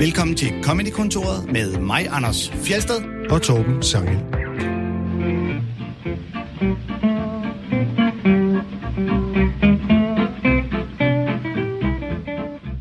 [0.00, 3.28] Velkommen til Comedy-kontoret med mig, Anders Fjelsted.
[3.30, 4.16] og Torben Sangel.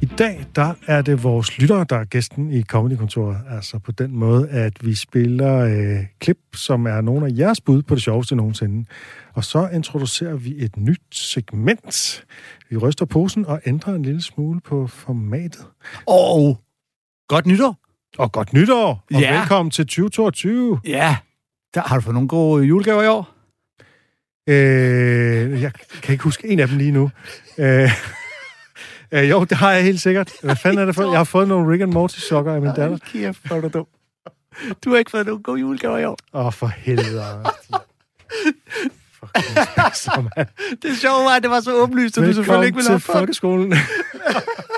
[0.02, 3.38] I dag der er det vores lyttere, der er gæsten i Comedy-kontoret.
[3.50, 7.82] Altså på den måde, at vi spiller øh, klip, som er nogle af jeres bud
[7.82, 8.86] på det sjoveste nogensinde.
[9.34, 12.26] Og så introducerer vi et nyt segment.
[12.70, 15.66] Vi ryster posen og ændrer en lille smule på formatet.
[16.08, 16.60] Og
[17.30, 17.76] godt nytår.
[18.18, 19.40] Og godt nytår, og Ja.
[19.40, 20.80] velkommen til 2022.
[20.86, 21.18] Ja.
[21.74, 23.28] Der, har du fået nogle gode julegaver i år?
[24.50, 25.72] Øh, jeg
[26.04, 27.12] kan ikke huske en af dem lige nu.
[27.58, 27.92] Øh,
[29.12, 30.32] øh, jo, det har jeg helt sikkert.
[30.44, 31.04] Hvad fanden er det for?
[31.12, 32.98] Jeg har fået nogle Rick and Morty sokker af min datter.
[33.12, 33.86] kæft, hvor er du dum.
[34.86, 36.18] Du har ikke fået nogle gode julegaver i år.
[36.34, 37.24] Åh, oh, for helvede.
[40.36, 40.48] Mand.
[40.82, 43.00] Det sjove var, at det var så åbenlyst, at du selvfølgelig ikke ville til have
[43.00, 43.18] fået.
[43.18, 43.74] folkeskolen.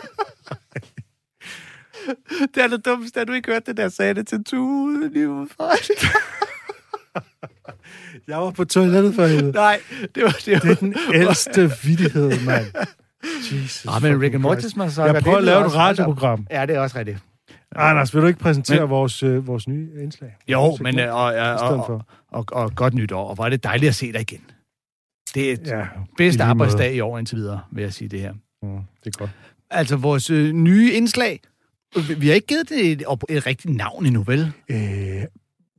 [2.56, 5.30] Det er det dummeste, at du ikke hørte det der, sagde det til Tue lige
[5.30, 5.70] udefra.
[8.28, 9.52] Jeg var på toilettet for helvede.
[9.52, 9.80] Nej,
[10.16, 10.46] det var det.
[10.46, 12.66] Det er den ældste vidighed, mand.
[13.24, 13.86] Jesus.
[13.90, 14.78] Ah, men Rick and Morty's Christ.
[14.78, 16.48] massacre, Jeg prøver det at er lave et radioprogram.
[16.52, 17.18] Ja, det er også rigtigt.
[17.76, 20.36] Anders, vil du ikke præsentere Men- vores, øh, vores nye indslag?
[20.48, 22.08] Jo, men øh, og, og, stedet og, for.
[22.32, 24.42] og, og godt nytår, og hvor er det dejligt at se dig igen.
[25.36, 25.86] Det er et Ja,
[26.18, 28.34] bedste arbejdsdag i år indtil videre, vil jeg sige det her.
[28.64, 28.70] Mm,
[29.04, 29.30] det er godt.
[29.70, 31.40] Altså, vores øh, nye indslag,
[32.18, 34.52] vi- har ikke givet det et, et rigtigt navn endnu, vel?
[34.70, 35.24] Øh,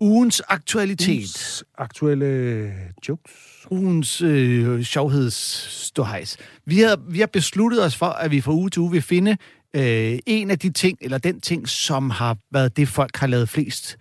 [0.01, 1.09] Ugens aktualitet.
[1.09, 2.73] ugens aktuelle
[3.09, 3.33] jokes.
[3.71, 6.37] Ugens øh, sjovhedsståhejs.
[6.67, 9.37] Vi har, vi har besluttet os for, at vi fra uge til uge vil finde
[9.77, 13.49] øh, en af de ting, eller den ting, som har været det, folk har lavet
[13.49, 13.97] flest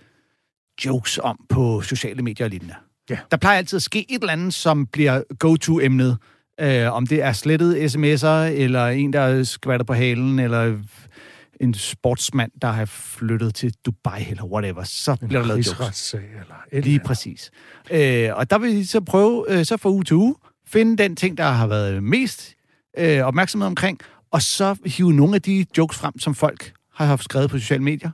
[0.86, 2.74] jokes om på sociale medier og lignende.
[3.10, 3.18] Ja.
[3.32, 6.18] Der plejer altid at ske et eller andet, som bliver go-to-emnet.
[6.62, 10.78] Øh, om det er slettet sms'er, eller en, der skvatter på halen, eller
[11.62, 14.84] en sportsmand, der har flyttet til Dubai, eller whatever.
[14.84, 16.14] Så bliver der lavet jokes.
[16.14, 17.52] eller Lige præcis.
[17.92, 20.36] Øh, og der vil vi så prøve, øh, så fra uge til uge,
[20.68, 22.56] finde den ting, der har været mest
[22.98, 24.00] øh, opmærksomhed omkring,
[24.32, 27.84] og så hive nogle af de jokes frem, som folk har haft skrevet på sociale
[27.84, 28.10] medier.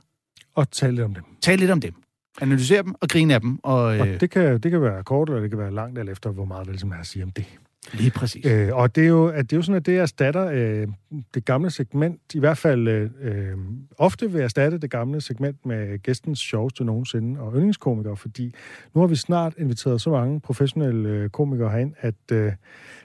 [0.54, 1.24] Og tale lidt om dem.
[1.42, 1.94] Tale lidt om dem.
[2.40, 3.58] Analysere dem og grine af dem.
[3.62, 6.12] Og, øh, Og det kan, det kan være kort, eller det kan være langt, eller
[6.12, 7.44] efter, hvor meget vel som er at sige om det
[7.92, 8.46] lige præcis.
[8.46, 10.88] Øh, og det er, jo, at det er jo sådan, at det erstatter øh,
[11.34, 13.56] det gamle segment, i hvert fald øh, øh,
[13.98, 18.54] ofte vil erstatte det gamle segment med gæstens sjoveste nogensinde og yndlingskomikere, fordi
[18.94, 22.52] nu har vi snart inviteret så mange professionelle øh, komikere herind, at øh,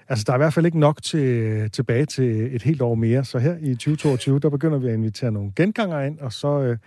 [0.09, 2.95] altså, der er i hvert fald ikke nok til, øh, tilbage til et helt år
[2.95, 3.25] mere.
[3.25, 6.61] Så her i 2022, der begynder vi at invitere nogle genganger ind, og så...
[6.61, 6.77] Øh,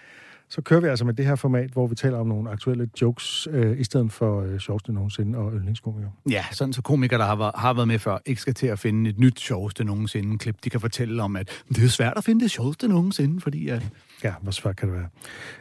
[0.48, 3.48] så kører vi altså med det her format, hvor vi taler om nogle aktuelle jokes,
[3.50, 6.12] øh, i stedet for øh, sjoveste nogensinde og yndlingskomikere.
[6.30, 9.10] Ja, sådan så komikere, der har, har været med før, ikke skal til at finde
[9.10, 10.56] et nyt sjoveste nogensinde klip.
[10.64, 13.82] De kan fortælle om, at det er svært at finde det sjoveste nogensinde, fordi at...
[14.24, 15.08] Ja, hvor svært kan det være?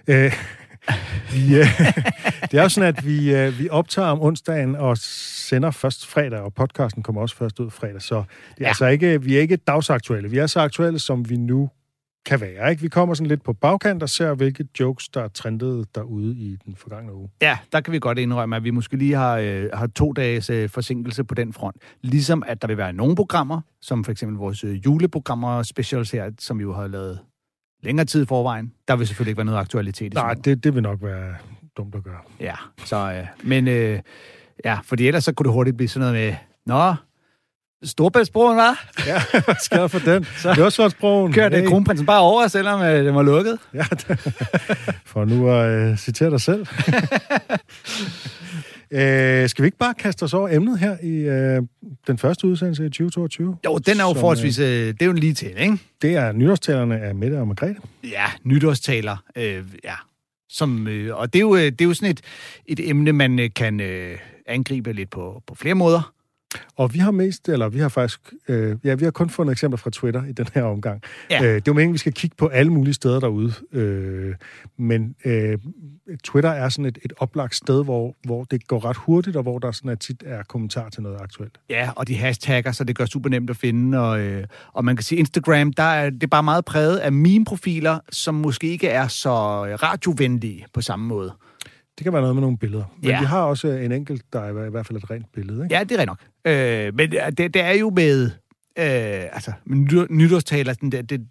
[0.07, 0.34] Øh,
[1.34, 1.66] vi, øh,
[2.51, 6.40] det er jo sådan, at vi, øh, vi optager om onsdagen og sender først fredag,
[6.40, 8.01] og podcasten kommer også først ud fredag.
[8.01, 8.25] Så det er
[8.62, 8.68] ja.
[8.68, 10.29] altså ikke, vi er ikke dagsaktuelle.
[10.29, 11.69] Vi er så aktuelle, som vi nu
[12.25, 12.69] kan være.
[12.69, 12.81] Ikke?
[12.81, 16.58] Vi kommer sådan lidt på bagkant og ser, hvilke jokes, der er trendet derude i
[16.66, 17.30] den forgangne uge.
[17.41, 20.50] Ja, der kan vi godt indrømme, at vi måske lige har, øh, har to dages
[20.50, 21.75] øh, forsinkelse på den front.
[22.02, 26.31] Ligesom at der vil være nogle programmer, som for eksempel vores øh, juleprogrammer specials her,
[26.40, 27.19] som vi jo har lavet
[27.84, 28.74] længere tid i forvejen.
[28.88, 31.36] Der vil selvfølgelig ikke være noget aktualitet i Nej, det, det vil nok være
[31.78, 32.19] dumt at gøre.
[32.40, 32.56] Ja,
[32.86, 34.00] så, øh, men øh,
[34.66, 36.94] ja, fordi ellers så kunne det hurtigt blive sådan noget med, Nå,
[37.85, 38.90] Storbæltsbroen, var?
[39.07, 39.22] Ja,
[39.66, 40.25] skal for den?
[40.57, 41.34] Lørsvartsbroen.
[41.34, 43.59] Kører det kronprinsen bare over, selvom øh, den var lukket?
[43.73, 43.84] Ja,
[45.12, 46.59] for nu at øh, citere dig selv.
[48.91, 51.62] øh, skal vi ikke bare kaste os over emnet her i øh,
[52.07, 53.57] den første udsendelse i 2022?
[53.66, 55.78] Jo, den er jo Som, forholdsvis, øh, det er jo lige til, ikke?
[56.01, 57.75] Det er nytårstalerne af Mette og Margrethe.
[58.03, 59.18] Ja, nytårstaler.
[59.35, 59.95] Øh, ja.
[60.50, 62.22] Som, øh, og det er, jo, øh, det er jo sådan et,
[62.66, 66.14] et emne, man øh, kan øh, angribe lidt på, på flere måder.
[66.75, 69.77] Og vi har mest, eller vi har faktisk, øh, ja, vi har kun fundet eksempler
[69.77, 71.01] fra Twitter i den her omgang.
[71.29, 71.43] Ja.
[71.43, 73.53] Øh, det er jo meningen, vi skal kigge på alle mulige steder derude.
[73.71, 74.35] Øh,
[74.77, 75.57] men øh,
[76.24, 79.59] Twitter er sådan et, et oplagt sted, hvor, hvor det går ret hurtigt, og hvor
[79.59, 81.57] der sådan er tit er kommentar til noget aktuelt.
[81.69, 84.00] Ja, og de hashtagger, så det gør super nemt at finde.
[84.00, 84.44] Og, øh,
[84.74, 88.35] og man kan sige, Instagram, der er det er bare meget præget af meme-profiler, som
[88.35, 89.30] måske ikke er så
[89.65, 91.33] radiovenlige på samme måde.
[91.97, 92.83] Det kan være noget med nogle billeder.
[93.01, 93.19] Men Ja.
[93.19, 95.63] vi har også en enkelt, der er i hvert fald et rent billede.
[95.63, 95.75] Ikke?
[95.75, 96.19] Ja, det er rigtigt nok.
[96.88, 98.25] Øh, men det, det er jo med,
[98.80, 101.27] øh, altså, med nytår, nytårstaler, den, det, det,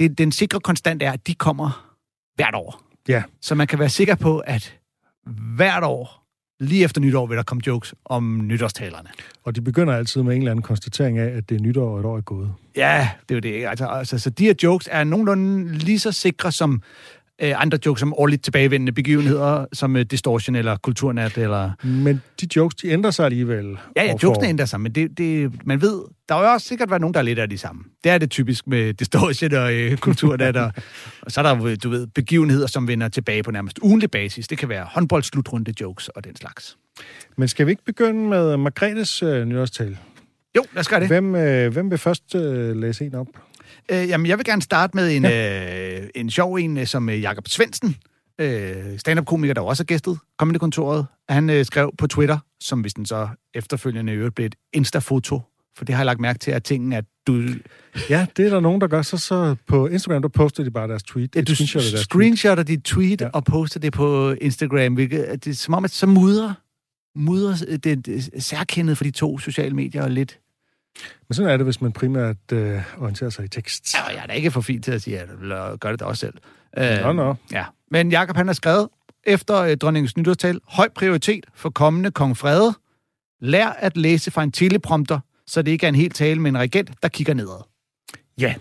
[0.00, 1.94] det, den sikre konstant er, at de kommer
[2.34, 2.82] hvert år.
[3.08, 3.22] Ja.
[3.40, 4.76] Så man kan være sikker på, at
[5.56, 6.16] hvert år
[6.60, 9.08] lige efter nytår vil der komme jokes om nytårstalerne.
[9.44, 12.00] Og de begynder altid med en eller anden konstatering af, at det er nytår, og
[12.00, 12.54] et år er gået.
[12.76, 13.66] Ja, det er jo det.
[13.66, 16.82] Altså, altså, så de her jokes er nogenlunde lige så sikre som
[17.42, 21.70] øh, andre jokes som årligt tilbagevendende begivenheder, som øh, Distortion eller Kulturnat eller...
[21.82, 23.76] Men de jokes, de ændrer sig alligevel.
[23.96, 26.90] Ja, ja, jokesene ændrer sig, men det, det, man ved, der vil jo også sikkert
[26.90, 27.82] være nogen, der er lidt af de samme.
[28.04, 30.72] Det er det typisk med Distortion og øh, Kulturnat, og,
[31.22, 34.48] og så er der, jo, du ved, begivenheder, som vender tilbage på nærmest ugenlig basis.
[34.48, 36.76] Det kan være håndboldslutrunde jokes og den slags.
[37.36, 39.98] Men skal vi ikke begynde med Margrethes øh, nytårstale?
[40.56, 41.08] Jo, lad os gøre det.
[41.08, 43.26] Hvem, øh, hvem vil først øh, læse en op?
[43.88, 46.00] Øh, jamen, jeg vil gerne starte med en, ja.
[46.00, 47.96] øh, en sjov en, øh, som øh, Jakob Svendsen,
[48.40, 50.18] øh, stand-up-komiker, der også har gæstet
[50.58, 51.06] kontoret.
[51.28, 55.40] Han øh, skrev på Twitter, som hvis den så efterfølgende i øvrigt blev et Insta-foto,
[55.76, 57.42] for det har jeg lagt mærke til, at tingen, at du,
[58.10, 59.02] Ja, det er der nogen, der gør.
[59.02, 61.36] Så, så på Instagram, der poster de bare deres tweet.
[61.36, 63.26] Et du screenshot af deres screenshotter dit tweet Ja.
[63.26, 63.30] ja.
[63.32, 66.52] og poster det på Instagram, hvilket det er som om, at så mudrer,
[67.16, 70.38] mudrer det, det særkendet for de to sociale medier og lidt.
[71.28, 73.94] Men sådan er det, hvis man primært øh, orienterer sig i tekst.
[73.94, 75.92] Ja, og jeg er da ikke for fint til at sige, at jeg øh, gøre
[75.92, 76.34] det da også selv.
[76.76, 77.34] Nå, Øh, nå.
[77.52, 78.88] Ja, men Jakob han har skrevet,
[79.24, 82.74] efter øh, dronningens nytårstal, høj prioritet for kommende kong Frede.
[83.40, 86.58] Lær at læse fra en teleprompter, så det ikke er en helt tale med en
[86.58, 87.64] regent, der kigger nedad.
[88.38, 88.54] Ja.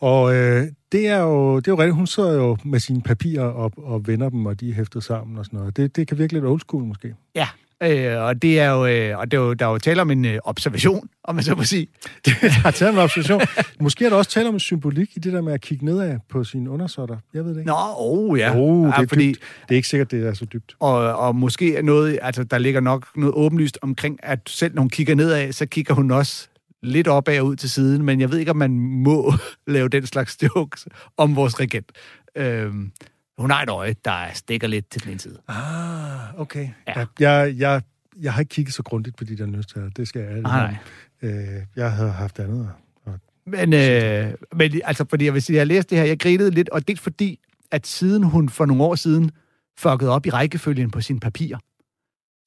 [0.00, 1.94] Og øh, det, er jo, det er jo rigtigt.
[1.94, 5.38] Hun sidder jo med sine papirer op og vender dem, og de er hæftet sammen
[5.38, 5.76] og sådan noget.
[5.76, 7.14] Det, det kan virke lidt old school, måske.
[7.34, 7.48] Ja,
[7.82, 10.10] øh, og det er jo, øh, og det er jo, der er jo tale om
[10.10, 11.88] en øh, observation, om man så må sige.
[12.26, 12.32] Der
[12.64, 13.40] er taget en observation.
[13.80, 16.18] Måske er der også tale om en symbolik i det der med at kigge nedad
[16.28, 17.16] på sine undersåtter.
[17.34, 17.68] Jeg ved det ikke.
[17.68, 18.56] Nå, oh, ja.
[18.56, 19.40] Oh, det ja, er fordi, dybt.
[19.62, 20.76] Det er ikke sikkert, det er så dybt.
[20.80, 24.82] og, og måske er noget, altså der ligger nok noget åbenlyst omkring, at selv når
[24.82, 26.48] hun kigger nedad, så kigger hun også
[26.82, 29.32] lidt opad og ud til siden, men jeg ved ikke, om man må
[29.66, 30.86] lave den slags jokes
[31.16, 31.92] om vores regent.
[32.36, 32.92] Øhm,
[33.38, 35.38] hun har et øje, der stikker lidt til den ene side.
[35.48, 36.68] Ah, okay.
[36.88, 37.00] Ja.
[37.00, 37.06] Ja.
[37.30, 37.82] Jeg, jeg,
[38.22, 39.88] jeg har ikke kigget så grundigt på de der nødstager.
[39.90, 40.76] Det skal jeg ærligt Nej.
[41.22, 41.46] Øh,
[41.76, 42.70] jeg havde haft andet.
[43.06, 43.12] at-
[43.46, 46.50] Men, øh, men altså, fordi jeg vil sige, jeg har læst det her, jeg grinede
[46.50, 47.40] lidt, og det er fordi,
[47.70, 49.30] at siden hun for nogle år siden
[49.78, 51.58] fuckede op i rækkefølgen på sine papirer,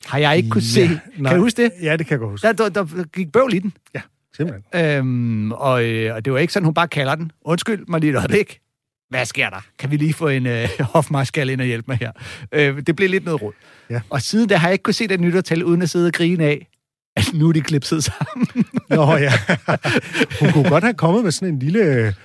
[0.05, 0.87] har jeg ikke kunne se.
[1.17, 1.29] nej.
[1.31, 1.71] Kan du huske det?
[1.81, 2.47] Ja, det kan jeg godt huske.
[2.47, 3.73] Der, der, der gik bøvl i den.
[4.37, 4.85] Simpelthen.
[4.85, 7.31] Øhm, og, øh, og det var ikke sådan, hun bare kalder den.
[7.41, 8.59] Undskyld mig lige et øjeblik.
[9.11, 9.61] Hvad sker der?
[9.79, 12.11] Kan vi lige få en øh, hofmarskal ind og hjælpe mig her?
[12.51, 13.53] Øh, det blev lidt noget råd.
[13.89, 14.01] Ja.
[14.09, 16.45] Og siden da har jeg ikke kunne se den nytårtal, uden at sidde og grine
[16.45, 16.67] af,
[17.15, 18.47] at nu er de klipset sammen.
[18.89, 19.31] Nå ja.
[20.39, 22.15] Hun kunne godt have kommet med sådan en lille...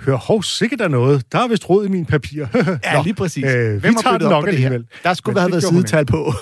[0.00, 1.32] Hør, hov, sikkert der noget.
[1.32, 2.46] Der er vist råd i mine papirer.
[2.84, 3.44] Ja, Nå, lige præcis.
[3.44, 4.66] øh, vi Hvem har tager den nok på det her?
[4.66, 4.86] alligevel.
[5.02, 6.32] Der skulle Men have været sidetal på.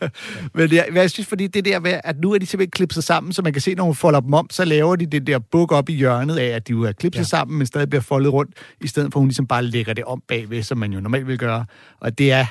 [0.54, 3.32] Men jeg, jeg synes, fordi det der med, at nu er de simpelthen klipset sammen,
[3.32, 5.72] så man kan se, når hun folder dem om, så laver de det der buk
[5.72, 7.18] op i hjørnet af, at de jo er klipset.
[7.18, 7.24] Ja.
[7.24, 10.04] sammen, men stadig bliver foldet rundt, i stedet for at hun ligesom bare lægger det
[10.04, 11.64] om bagved, som man jo normalt vil gøre.
[12.00, 12.46] Og det er,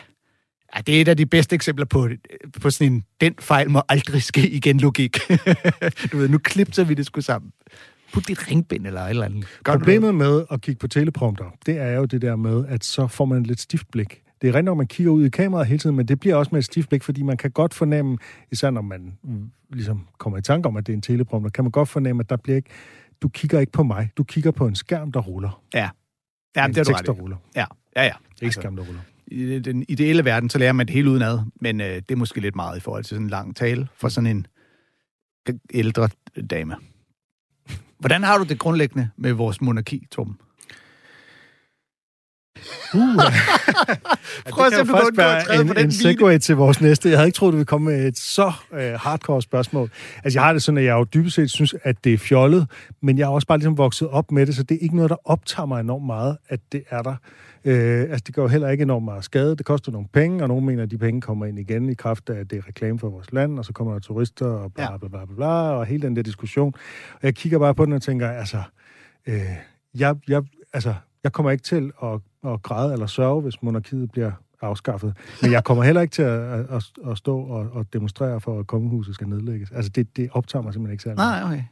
[0.75, 2.09] ja, det er et af de bedste eksempler på,
[2.61, 5.17] på sådan en, den fejl må aldrig ske igen logik.
[6.11, 7.51] du ved, nu klipser vi det sgu sammen.
[8.13, 9.45] Put dit ringbind eller et eller andet.
[9.63, 9.77] Gør?
[9.77, 13.25] Problemet med at kigge på teleprompter, det er jo det der med, at så får
[13.25, 14.21] man et lidt stift blik.
[14.41, 16.49] Det er rent nok, man kigger ud i kameraet hele tiden, men det bliver også
[16.51, 18.17] med et stift blik, fordi man kan godt fornemme,
[18.51, 21.63] især når man mm, ligesom kommer i tanke om, at det er en teleprompter, kan
[21.63, 22.69] man godt fornemme, at der bliver ikke,
[23.21, 25.61] du kigger ikke på mig, du kigger på en skærm, der ruller.
[25.73, 25.89] Ja.
[26.55, 27.37] Ja, en det er du tekst, der ruller.
[27.55, 28.13] Ja, ja, ja.
[28.41, 29.01] Ikke skærm, der ruller.
[29.27, 32.41] i den ideelle verden, så lærer man det hele udenad, men øh, det er måske
[32.41, 34.47] lidt meget i forhold til sådan en lang tale for sådan en
[35.73, 36.09] ældre
[36.49, 36.75] dame.
[38.03, 40.37] Hvordan har du det grundlæggende med vores monarki, Torben?
[42.93, 42.99] Uh,
[44.53, 47.09] Prøv at se, du en, på den en segue til vores næste.
[47.09, 49.89] Jeg havde ikke troet, du ville komme med et så øh, hardcore spørgsmål.
[50.23, 52.67] Altså, jeg har det sådan, at jeg jo dybest set synes, at det er fjollet,
[53.01, 55.09] men jeg er også bare ligesom vokset op med det, så det er ikke noget,
[55.09, 57.15] der optager mig enormt meget, at det er der.
[57.65, 59.55] Øh, altså, det gør jo heller ikke enormt meget skade.
[59.55, 62.29] Det koster nogle penge, og nogle mener, at de penge kommer ind igen i kraft
[62.29, 64.83] af, at det er reklame for vores land, og så kommer der turister, og bla
[64.83, 64.97] Ja.
[64.97, 66.73] bla bla bla, bla og hele den der diskussion.
[67.13, 68.61] Og jeg kigger bare på den og tænker, altså,
[69.27, 69.41] øh,
[69.95, 74.31] jeg, jeg, altså, jeg kommer ikke til at, at græde eller sørge, hvis monarkiet bliver
[74.61, 75.17] afskaffet.
[75.41, 78.67] Men jeg kommer heller ikke til at, at, at stå og, og demonstrere for, at
[78.67, 79.71] kongehuset skal nedlægges.
[79.71, 81.17] Altså, det, det optager mig simpelthen ikke særlig.
[81.17, 81.63] Nej, okay.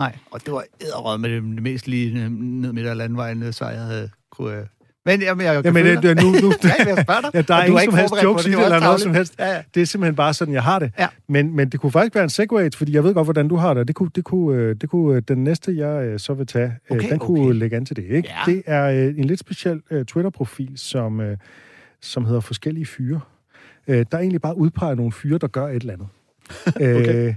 [0.00, 3.52] Nej, og det var æderrød med det, det mest lige øh, ned midt af landvejen,
[3.52, 4.68] så jeg havde kunne...
[5.08, 7.30] Men jamen, jeg, jeg Jamen, det, det, nu, nu, Ja, jeg dig.
[7.34, 9.14] ja, der er ingen ikke som helst jokes i det, det, var eller noget som
[9.14, 9.34] helst.
[9.38, 9.62] Ja, ja.
[9.74, 10.92] Det er simpelthen bare sådan, jeg har det.
[10.98, 11.06] Ja.
[11.28, 13.74] Men, men det kunne faktisk være en segue, fordi jeg ved godt, hvordan du har
[13.74, 13.88] det.
[13.88, 16.72] Det kunne, det kunne, øh, det kunne øh, den næste, jeg øh, så vil tage,
[16.90, 17.54] Okay, den kunne okay.
[17.54, 18.04] lægge an til det.
[18.04, 18.28] Ikke?
[18.28, 18.52] Ja.
[18.52, 21.36] Det er en lidt speciel øh, Twitter-profil, som, øh,
[22.00, 23.20] som hedder Forskellige Fyre.
[23.88, 26.08] Øh, der er egentlig bare udpeget nogle fyre, der gør et eller andet.
[26.76, 27.28] Okay.
[27.28, 27.34] øh,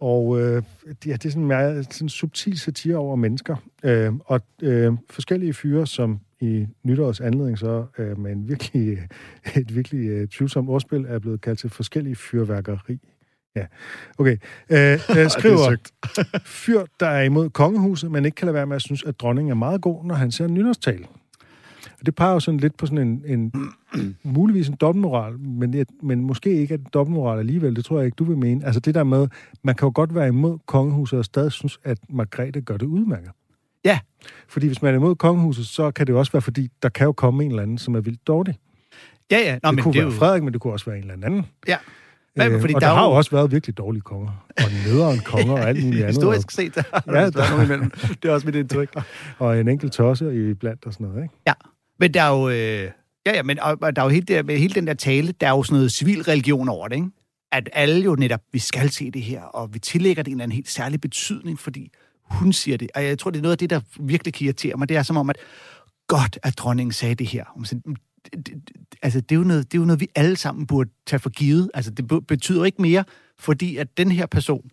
[0.00, 3.56] og øh, det, ja, det er sådan en meget sådan subtil satire over mennesker.
[3.82, 8.98] Øh, og øh, forskellige fyre, som i nytårs anledning så øh, med en virkelig,
[9.60, 12.98] et virkelig øh, tvivlsomt ordspil er blevet kaldt til forskellige fyrværkeri.
[13.56, 13.66] Ja,
[14.18, 14.36] okay.
[14.70, 15.76] Øh, øh, skriver,
[16.64, 19.50] fyr, der er imod kongehuset, men ikke kan lade være med at synes, at dronningen
[19.50, 21.06] er meget god, når han ser en nytårstale.
[22.00, 23.52] Og det peger jo sådan lidt på sådan en, en
[24.22, 28.16] muligvis en dobbeltmoral, men, det, men måske ikke en dobbeltmoral alligevel, det tror jeg ikke,
[28.16, 28.66] du vil mene.
[28.66, 29.28] Altså det der med,
[29.62, 33.30] man kan jo godt være imod kongehuset og stadig synes, at Margrethe gør det udmærket.
[33.86, 33.98] Ja.
[34.48, 37.04] Fordi hvis man er imod kongehuset, så kan det jo også være, fordi der kan
[37.04, 38.54] jo komme en eller anden, som er vildt dårlig.
[39.30, 39.58] Ja, ja.
[39.62, 40.18] Nå, det men kunne det være jo...
[40.18, 41.46] Frederik, men det kunne også være en eller anden.
[41.68, 41.76] Ja.
[42.40, 44.44] Øh, Men, fordi og der der, er har jo- også været virkelig dårlige konger.
[44.56, 46.16] Og nederen konger og alt muligt andet.
[46.16, 47.90] Historisk set, der har Ja, der er nogen imellem.
[48.22, 48.94] Det er også mit indtryk.
[49.38, 51.34] Og en enkelt tosse i blandt og sådan noget, ikke?
[51.46, 51.52] Ja,
[52.00, 52.48] men der er jo...
[52.48, 52.90] Øh,
[53.26, 55.32] ja, ja, men og, og der er jo helt, der, med hele den der tale,
[55.40, 57.08] der er jo sådan noget civil religion over det, ikke?
[57.52, 60.42] At alle jo netop, vi skal se det her, og vi tillægger det en eller
[60.44, 61.90] anden helt særlig betydning, fordi
[62.30, 62.90] hun siger det.
[62.94, 64.88] Og jeg tror, det er noget af det, der virkelig kan irritere mig.
[64.88, 65.36] Det er som om, at
[66.06, 67.44] godt, at dronningen sagde det her.
[67.56, 68.70] Om det, det,
[69.02, 71.30] altså, det er, jo noget, det er jo noget, vi alle sammen burde tage for
[71.30, 71.70] givet.
[71.74, 73.04] Altså, det betyder ikke mere,
[73.38, 74.70] fordi at den her person...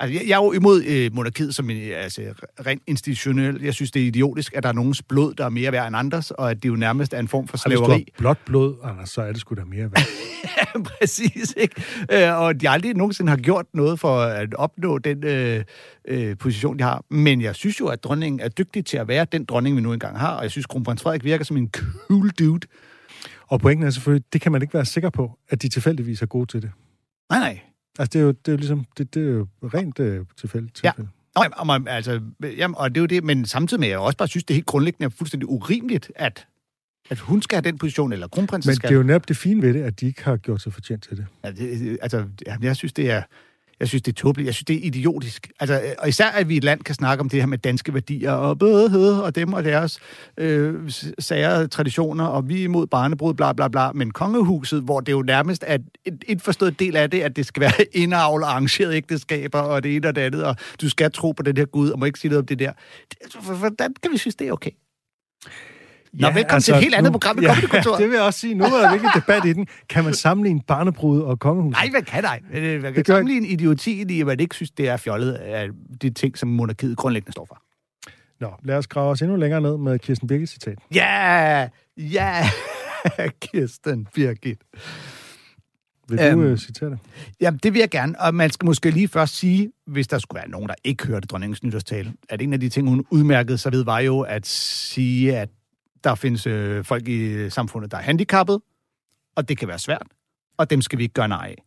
[0.00, 2.22] Altså, jeg, jeg er jo imod øh, monarkiet som altså,
[2.66, 3.62] rent institutionelt.
[3.62, 5.96] Jeg synes, det er idiotisk, at der er nogens blod, der er mere værd end
[5.96, 8.12] andres, og at det jo nærmest er en form for Og hvis du slaveri.
[8.18, 10.02] blåt blod, Anders, så er det sgu da mere værd.
[10.56, 11.82] Ja, præcis, ikke?
[12.12, 15.64] Øh, og de aldrig nogensinde har gjort noget for at opnå den øh,
[16.08, 17.04] øh, position, de har.
[17.10, 19.92] Men jeg synes jo, at dronningen er dygtig til at være den dronning, vi nu
[19.92, 21.70] engang har, og jeg synes, kronprins Frederik virker som en
[22.08, 22.66] cool dude.
[23.48, 26.26] Og pointen er selvfølgelig, det kan man ikke være sikker på, at de tilfældigvis er
[26.26, 26.70] gode til det.
[27.30, 27.60] Nej, nej.
[27.98, 30.84] Altså, det er jo, det er jo ligesom, det, det er jo rent øh, tilfældigt.
[30.84, 30.90] Ja.
[30.90, 31.10] tilfælde.
[31.36, 34.18] Nå, jamen, altså, jamen, og det er jo det, men samtidig med, at jeg også
[34.18, 36.46] bare synes, det er helt grundlæggende fuldstændig urimeligt, at,
[37.10, 38.88] at hun skal have den position, eller kronprinsen Men skal.
[38.88, 41.02] det er jo netop det fine ved det, at de ikke har gjort sig fortjent
[41.02, 41.26] til det.
[41.44, 43.22] Ja, det, altså, jamen, jeg synes, det er...
[43.80, 44.46] Jeg synes, det er tåbeligt.
[44.46, 45.50] Jeg synes, det er idiotisk.
[45.60, 47.94] Altså, og især, at vi i et land kan snakke om det her med danske
[47.94, 49.98] værdier, og bødehed og dem og deres
[50.38, 53.92] øh, sager, traditioner, og vi er imod barnebrud, bla bla bla.
[53.92, 57.46] Men kongehuset, hvor det jo nærmest er et, et forstået del af det, at det
[57.46, 61.12] skal være indavl og arrangeret ægteskaber, og det ene og det andet, og du skal
[61.12, 62.72] tro på den her Gud, og må ikke sige noget om det der.
[63.20, 64.70] Altså, hvordan kan vi synes, det er okay?
[66.20, 67.98] Nå, velkommen til et helt andet program i ja, Comedy-kontoret.
[68.00, 68.54] det vil jeg også sige.
[68.54, 69.66] Nu er der virkelig debat i den.
[69.88, 71.72] Kan man sammenligne barnebrud og kongehus?
[71.72, 72.40] Nej, hvad kan nej?
[72.52, 75.68] Man kan Det gør- sammenligne idiotien i, at man ikke synes, det er fjollet af
[76.02, 77.62] de ting, som monarkiet grundlæggende står for.
[78.40, 80.78] Nå, lad os grave os endnu længere ned med Kirsten Birgit citat.
[80.94, 81.68] Ja!
[81.96, 82.48] Ja!
[83.42, 84.58] Kirsten Birgit.
[86.08, 86.40] Vil Øhm.
[86.40, 86.98] du øh, citere det?
[87.40, 88.20] Jamen, det vil jeg gerne.
[88.20, 91.26] Og man skal måske lige først sige, hvis der skulle være nogen, der ikke hørte
[91.26, 95.36] dronningens nytårstale, at en af de ting, hun udmærkede sig ved, var jo at sige,
[95.38, 95.48] at
[96.04, 98.60] der findes øh, folk i samfundet, der er handicappet,
[99.36, 100.06] og det kan være svært,
[100.56, 101.64] og dem skal vi ikke gøre nej af.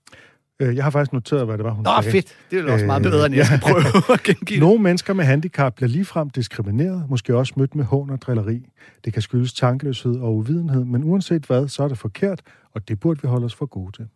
[0.60, 2.12] Øh, Jeg har faktisk noteret, hvad det var, hun Nå, sagde.
[2.12, 2.36] fedt.
[2.52, 3.78] Det er også meget Øh, bedre, end jeg skal prøve
[4.14, 4.60] at gengive.
[4.60, 8.66] Nogle mennesker med handicap bliver ligefrem diskrimineret, måske også mødt med hån og drilleri.
[9.06, 12.42] Det kan skyldes tankeløshed og uvidenhed, men uanset hvad, så er det forkert,
[12.74, 14.08] og det burde vi holde os for gode til.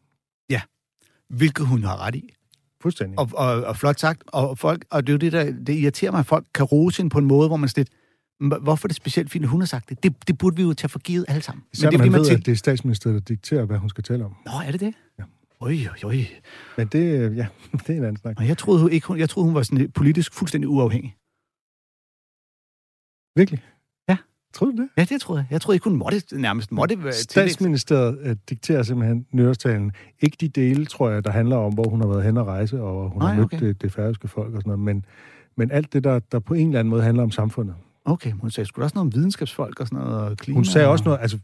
[1.29, 2.33] Hvilket hun har ret i.
[2.81, 3.19] Fuldstændig.
[3.19, 4.23] Og, og, og flot sagt.
[4.27, 6.97] Og, folk, og det er jo det, der det irriterer mig, at folk kan rose
[6.97, 7.83] hende på en måde, hvor man "Hva-
[8.48, 10.03] hvorfor er det specielt fint, at hun har sagt det?
[10.03, 11.63] Det, det burde vi jo tage for givet alle sammen.
[11.74, 12.36] Især det når man bliver ved, til.
[12.38, 14.36] at det er statsministeriet, der dikterer, hvad hun skal tale om.
[14.45, 14.93] Nå, er det det?
[15.19, 15.24] Ja.
[15.60, 16.15] Oj, oj, oj.
[16.77, 17.48] Men det, øh, ja,
[17.88, 18.36] det er en anden snak.
[18.38, 21.15] Og jeg troede, hun ikke, hun- jeg troede, hun var sådan politisk fuldstændig uafhængig.
[23.39, 23.63] Virkelig?
[24.10, 24.17] Ja.
[24.53, 24.89] Tror du det?
[24.98, 25.48] Ja, det troede jeg.
[25.51, 27.12] Jeg troede ikke, hun måtte, nærmest måtte.
[27.12, 29.91] Statsministeriet øh, dikterer simpelthen nyårstalen.
[30.19, 32.81] Ikke de dele, tror jeg, der handler om, hvor hun har været hen og rejse,
[32.81, 33.60] og hun Nej, har mødt okay.
[33.67, 34.79] det, det færøske folk og sådan noget.
[34.79, 35.05] Men,
[35.57, 37.75] men alt det, der, der på en eller anden måde handler om samfundet.
[38.05, 40.55] Okay, hun sagde sgu da også noget om videnskabsfolk og sådan noget, og klima.
[40.55, 41.38] Hun sagde og- også noget, altså,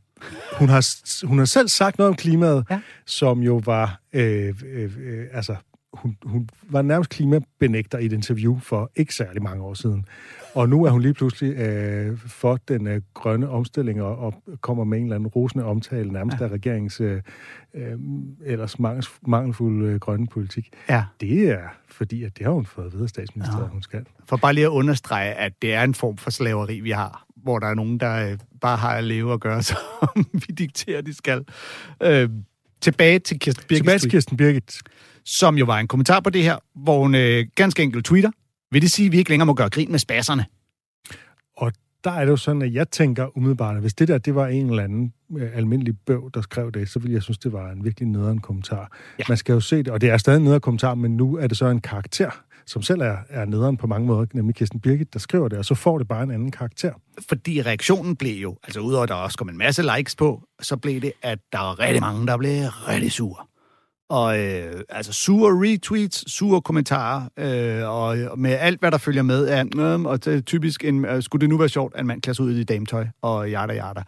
[0.59, 2.79] hun har, hun har selv sagt noget om klimaet, Ja.
[3.05, 5.55] som jo var, øh, øh, øh, altså,
[5.93, 10.05] hun, hun var nærmest klimabenægter i et interview for ikke særlig mange år siden.
[10.53, 14.83] Og nu er hun lige pludselig øh, for den øh, grønne omstilling og, og kommer
[14.83, 16.45] med en eller anden rosende omtale nærmest ja.
[16.45, 17.21] af regeringens øh,
[17.73, 17.93] øh,
[18.45, 20.69] ellers mangels, mangelfulde øh, grønne politik.
[20.89, 23.69] Ja, Det er fordi, at det har hun fået at vide af statsministeriet, ja.
[23.69, 24.05] hun skal.
[24.25, 27.59] for bare lige at understrege, at det er en form for slaveri, vi har, hvor
[27.59, 29.77] der er nogen, der øh, bare har at leve og gøre, som
[30.33, 31.45] vi dikterer, de skal.
[32.03, 32.29] Øh,
[32.81, 34.81] tilbage til Kirsten Birgit Tilbage til Kirsten Birgit.
[35.25, 38.31] som jo var en kommentar på det her, hvor hun øh, ganske enkelt tweeter,
[38.71, 40.45] vil det sige, at vi ikke længere må gøre grin med spasserne?
[42.07, 44.47] der er det jo sådan, at jeg tænker umiddelbart, at hvis det der, det var
[44.47, 47.71] en eller anden øh, almindelig bøv, der skrev det, så ville jeg synes, det var
[47.71, 48.91] en virkelig nederen kommentar.
[49.19, 49.23] Ja.
[49.29, 51.47] Man skal jo se det, og det er stadig en nederen kommentar, men nu er
[51.47, 52.29] det så en karakter,
[52.65, 55.65] som selv er, er nederen på mange måder, nemlig Kirsten Birgit, der skriver det, og
[55.65, 56.93] så får det bare en anden karakter.
[57.29, 60.77] Fordi reaktionen blev jo, altså udover at der også kom en masse likes på, så
[60.77, 62.51] blev det, at der var rigtig mange, der blev
[62.87, 63.45] rigtig sure.
[64.09, 69.47] Og øh, altså sure retweets, sure kommentarer, øh, og med alt, hvad der følger med,
[69.47, 72.21] er, øh, og det er typisk, en, øh, skulle det nu være sjovt, at man
[72.21, 74.03] klæder sig ud i dametøj, og jada jada.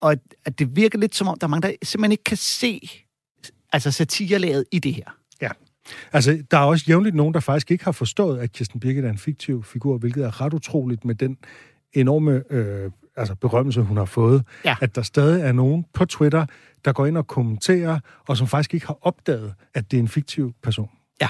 [0.00, 2.90] Og at det virker lidt som om, der er mange, der simpelthen ikke kan se
[3.72, 5.16] altså satirelaget i det her.
[5.42, 5.48] Ja.
[6.12, 9.10] Altså, der er også jævnligt nogen, der faktisk ikke har forstået, at Kirsten Birgit er
[9.10, 11.36] en fiktiv figur, hvilket er ret utroligt med den
[11.92, 14.44] enorme øh, altså berømmelse, hun har fået.
[14.64, 14.76] Ja.
[14.80, 16.46] At der stadig er nogen på Twitter,
[16.84, 20.08] der går ind og kommenterer, og som faktisk ikke har opdaget, at det er en
[20.08, 20.90] fiktiv person.
[21.20, 21.28] Ja.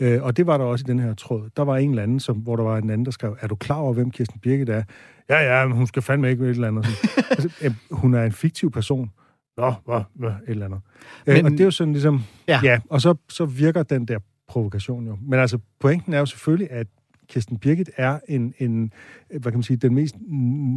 [0.00, 1.50] Øh, og det var der også i den her tråd.
[1.56, 3.54] Der var en eller anden, som, hvor der var en anden, der skrev, er du
[3.54, 4.82] klar over, hvem Kirsten Birgit er?
[5.28, 6.86] Ja, ja, men hun skal fandme ikke med et eller andet.
[7.30, 9.10] altså, øh, hun er en fiktiv person.
[9.56, 10.80] Nå, hvad, hvad, et eller andet.
[11.26, 12.22] Men, øh, og det er jo sådan ligesom...
[12.48, 12.60] Ja.
[12.62, 15.18] ja og så, så virker den der provokation jo.
[15.22, 16.86] Men altså, pointen er jo selvfølgelig, at
[17.28, 18.92] Kirsten Birgit er en, en
[19.28, 20.14] hvad kan man sige, den mest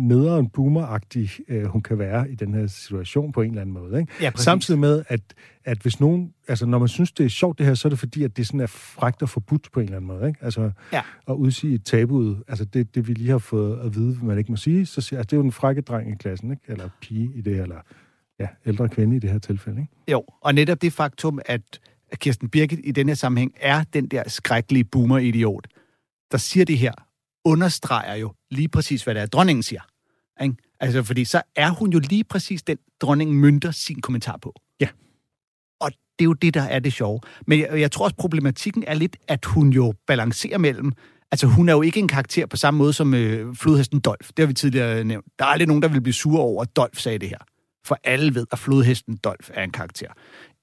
[0.08, 4.00] nederen boomeragtige, øh, hun kan være i den her situation på en eller anden måde.
[4.00, 4.14] Ikke?
[4.22, 4.44] Ja, præcis.
[4.44, 5.22] Samtidig med, at,
[5.66, 8.00] at hvis nogen, altså når man synes, det er sjovt det her, så er det
[8.00, 10.28] fordi, at det sådan er frægt og forbudt på en eller anden måde.
[10.28, 10.40] Ikke?
[10.46, 11.02] Altså Ja.
[11.30, 14.52] at udsige et tabuet, altså det, det vi lige har fået at vide, man ikke
[14.52, 16.64] må sige, så siger, altså det er jo den frække dreng i klassen, ikke?
[16.68, 17.82] eller pige i det her, eller
[18.40, 19.82] ja, ældre kvinde i det her tilfælde.
[19.82, 19.94] Ikke?
[20.12, 21.62] Jo, og netop det faktum, at
[22.16, 25.68] Kirsten Birgit i den her sammenhæng er den der skrækkelige boomer-idiot,
[26.32, 26.94] der siger det her,
[27.46, 29.82] understreger jo lige præcis, hvad det er, dronningen siger.
[30.42, 30.56] Ikke?
[30.80, 34.54] Altså, fordi så er hun jo lige præcis den, dronningen mønter sin kommentar på.
[34.80, 34.88] Ja.
[35.80, 37.20] Og det er jo det, der er det sjove.
[37.48, 40.92] Men jeg, jeg tror også, problematikken er lidt, at hun jo balancerer mellem...
[41.32, 44.28] Altså, hun er jo ikke en karakter på samme måde som øh, flodhesten Dolf.
[44.28, 45.26] Det har vi tidligere nævnt.
[45.40, 47.38] Der er aldrig nogen, der vil blive sure over, at Dolf sagde det her.
[47.86, 50.08] For alle ved, at flodhesten Dolf er en karakter.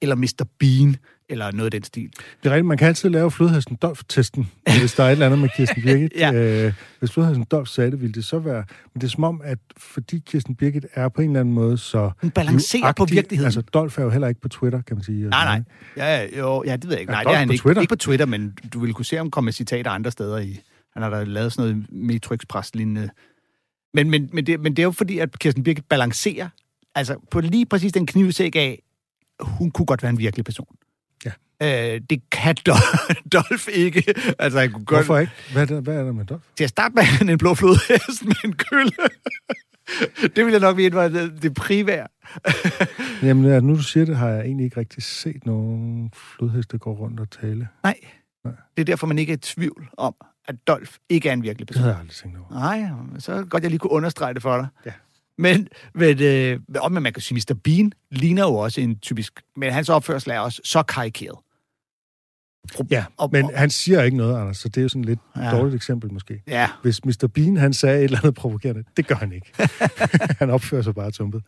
[0.03, 0.47] Eller Mr.
[0.59, 0.97] Bean,
[1.29, 2.11] eller noget af den stil.
[2.43, 5.39] Det er rigtigt, man kan altid lave flodhesten Dolf-testen, hvis der er et eller andet
[5.39, 6.13] med Kirsten Birgit.
[6.17, 6.33] Ja.
[6.33, 8.65] øh, hvis flodhesten Dolf sagde det, ville det så være...
[8.95, 11.79] Men det er som om, at fordi Kirsten Birgit er på en eller anden måde
[11.79, 12.11] så...
[12.21, 13.47] Hun balancerer på virkeligheden.
[13.47, 15.29] Altså, Dolf er jo heller ikke på Twitter, kan man sige.
[15.29, 15.63] Nej, nej.
[15.97, 17.13] Ja, ja, jo, ja, det ved jeg ikke.
[17.13, 17.63] Nej, det er han på ikke.
[17.63, 17.83] Twitter?
[17.83, 20.61] Ikke på Twitter, men du ville kunne se ham komme med citater andre steder i.
[20.95, 23.09] Han har da lavet sådan noget Matrix-pres-lignende.
[23.95, 26.49] Men, men, men, det, men det er jo fordi, at Kirsten Birgit balancerer
[26.95, 28.83] altså på lige præcis den knivsæk af,
[29.41, 30.77] hun kunne godt være en virkelig person.
[31.63, 34.15] Øh, det kan Dol- Dolph ikke.
[34.39, 35.07] Altså, han kunne godt...
[35.07, 35.33] Hvorfor ikke?
[35.53, 36.43] Hvad er, der, hvad er der med Dolf?
[36.57, 38.93] Til at starte med, han en blå flodhest med en kølle.
[40.37, 42.07] det ville jeg nok vide, var det, det primære.
[43.27, 46.93] Jamen, ja, nu du siger det, har jeg egentlig ikke rigtig set nogen flodheste gå
[46.93, 47.69] rundt og tale.
[47.83, 47.95] Nej.
[48.45, 48.55] Nej.
[48.77, 50.15] Det er derfor, man ikke er i tvivl om,
[50.49, 51.83] at Dolph ikke er en virkelig Det person.
[51.83, 52.61] havde jeg aldrig tænkt over.
[52.61, 52.91] Nej,
[53.21, 54.67] så det godt, jeg lige kunne understrege det for dig.
[54.87, 54.93] Ja.
[55.39, 57.55] Men, men, øh, men man kan sige, Mr.
[57.65, 59.41] Bean ligner jo også en typisk...
[59.57, 61.39] Men hans opførsel er også så karikeret.
[62.91, 65.51] Ja, men han siger ikke noget, Anders, så det er jo sådan lidt Ja.
[65.51, 66.43] dårligt eksempel måske.
[66.47, 67.29] ja, Hvis Mr.
[67.35, 69.53] Bean, han sagde et eller andet provokerende, det gør han ikke.
[70.41, 71.43] han opfører sig bare tumpet.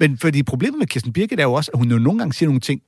[0.00, 2.48] men fordi problemet med Kirsten Birgit er jo også, at hun jo nogle gange siger
[2.48, 2.80] nogle ting,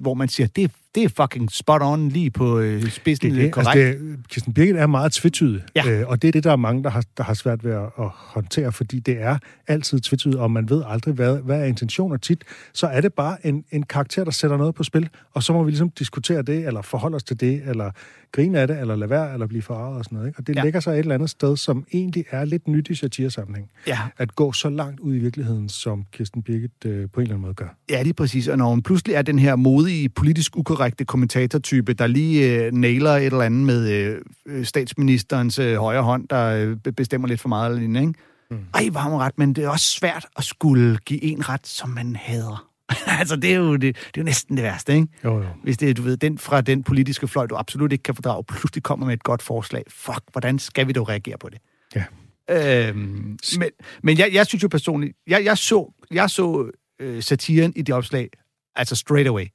[0.00, 3.44] hvor man siger, det, det er fucking spot on lige på øh, spidsen Det, det,
[3.44, 3.80] det, korrekt.
[3.80, 5.90] altså det, Kirsten Birgit er meget tvetydig, Ja.
[5.90, 7.82] øh, og det er det, der er mange, der har, der har svært ved at,
[7.82, 12.18] at håndtere, fordi det er altid tvetydigt, og man ved aldrig, hvad, hvad er intentionen.
[12.20, 15.52] Tit så er det bare en, en karakter, der sætter noget på spil, og så
[15.52, 17.90] må vi ligesom diskutere det, eller forholde os til det, eller
[18.32, 20.28] grine af det, eller lade være, eller blive forarvet og sådan noget.
[20.28, 20.38] Ikke?
[20.38, 20.62] Og det Ja.
[20.64, 23.70] ligger sig et eller andet sted, som egentlig er lidt nyt i satiresammenhæng.
[23.86, 27.34] Ja, At gå så langt ud i virkeligheden, som Kirsten Birgit øh, på en eller
[27.34, 27.76] anden måde gør.
[27.90, 28.48] Ja, lige præcis.
[28.48, 33.10] Og når hun pludselig er den her modige, politisk ukorrekte kommentatortype, der lige øh, nailer
[33.10, 37.40] et eller andet med øh, øh, statsministerens øh, højre hånd, der øh, be- bestemmer lidt
[37.40, 38.14] for meget eller lignende, ikke?
[38.50, 38.58] Mm.
[38.74, 41.88] Ej, var hun ret, men det er også svært at skulle give en ret, som
[41.90, 42.68] man hader.
[43.20, 45.06] altså, det er, jo det, det er jo næsten det værste, ikke?
[45.24, 45.46] Jo, jo.
[45.62, 48.44] Hvis det er, du ved, den fra den politiske fløj, du absolut ikke kan fordrage,
[48.44, 49.84] pludselig kommer med et godt forslag.
[49.88, 51.58] Fuck, hvordan skal vi dog reagere på det?
[51.94, 52.04] Ja.
[52.50, 53.70] Øhm, men
[54.02, 57.94] men jeg, jeg synes jo personligt, jeg, jeg så, jeg så øh, satiren i det
[57.94, 58.28] opslag,
[58.76, 59.46] altså straight away.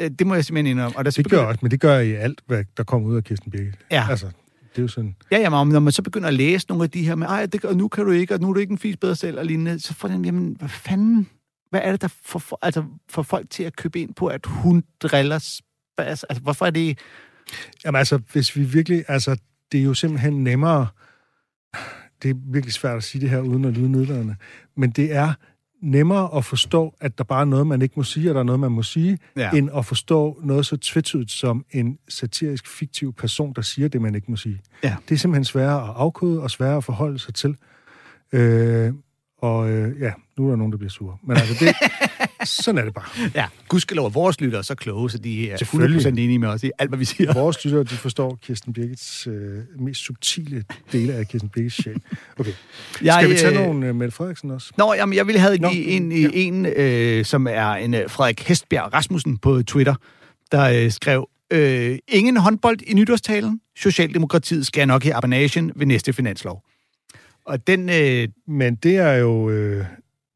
[0.00, 0.98] Øh, det må jeg simpelthen indrømme.
[0.98, 3.08] Og der Det gør jeg også, men det gør jeg i alt, hvad der kommer
[3.08, 3.74] ud af Kirsten Birgit.
[3.90, 4.06] Ja.
[4.10, 5.16] Altså, det er jo sådan...
[5.30, 7.46] Ja, jamen, og når man så begynder at læse nogle af de her med, ej,
[7.46, 9.38] det, og nu kan du ikke, og nu er du ikke en fis bedre selv,
[9.38, 11.28] og lignende, så får den, jamen, hvad fanden,
[11.74, 14.46] hvad er det, der får, for, altså, får folk til at købe ind på, at
[14.46, 15.62] hun driller,
[15.98, 16.98] altså, altså, hvorfor er det,
[17.84, 19.04] Jamen altså, hvis vi virkelig...
[19.08, 19.36] Altså,
[19.72, 20.86] det er jo simpelthen nemmere...
[22.22, 24.36] Det er virkelig svært at sige det her, uden at lyde nedladende.
[24.76, 25.32] Men det er
[25.82, 28.44] nemmere at forstå, at der bare er noget, man ikke må sige, og der er
[28.44, 29.50] noget, man må sige, ja.
[29.50, 34.14] end at forstå noget så tvetydigt som en satirisk, fiktiv person, der siger det, man
[34.14, 34.60] ikke må sige.
[34.82, 34.96] Ja.
[35.08, 37.56] Det er simpelthen sværere at afkode og sværere at forholde sig til.
[38.32, 38.92] Øh,
[39.44, 41.16] og øh, ja, nu er der nogen, der bliver sure.
[41.22, 41.74] Men altså, det,
[42.48, 43.28] Sådan er det bare.
[43.34, 46.06] Ja, gudskelov, at vores lyttere er så kloge, så de er Selvfølgelig.
[46.06, 47.34] 100% enige med os i alt, hvad vi siger.
[47.34, 52.00] Vores lyttere, de forstår Kirsten Birgits øh, mest subtile dele af Kirsten Birgits sjæl.
[52.38, 52.52] Okay.
[53.02, 54.72] Jeg, Skal vi tage øh, nogle øh, Mette Frederiksen også?
[54.78, 56.28] Nå, jamen, jeg ville have Nå, give en, ja.
[56.32, 59.94] en øh, som er en øh, Frederik Hestbjerg Rasmussen på Twitter,
[60.52, 63.60] der øh, skrev, øh, ingen håndbold i nytårstalen.
[63.76, 66.62] Socialdemokratiet skal nok i abanagen ved næste finanslov.
[67.46, 69.50] Og den, øh, Men det er jo...
[69.50, 69.86] Øh...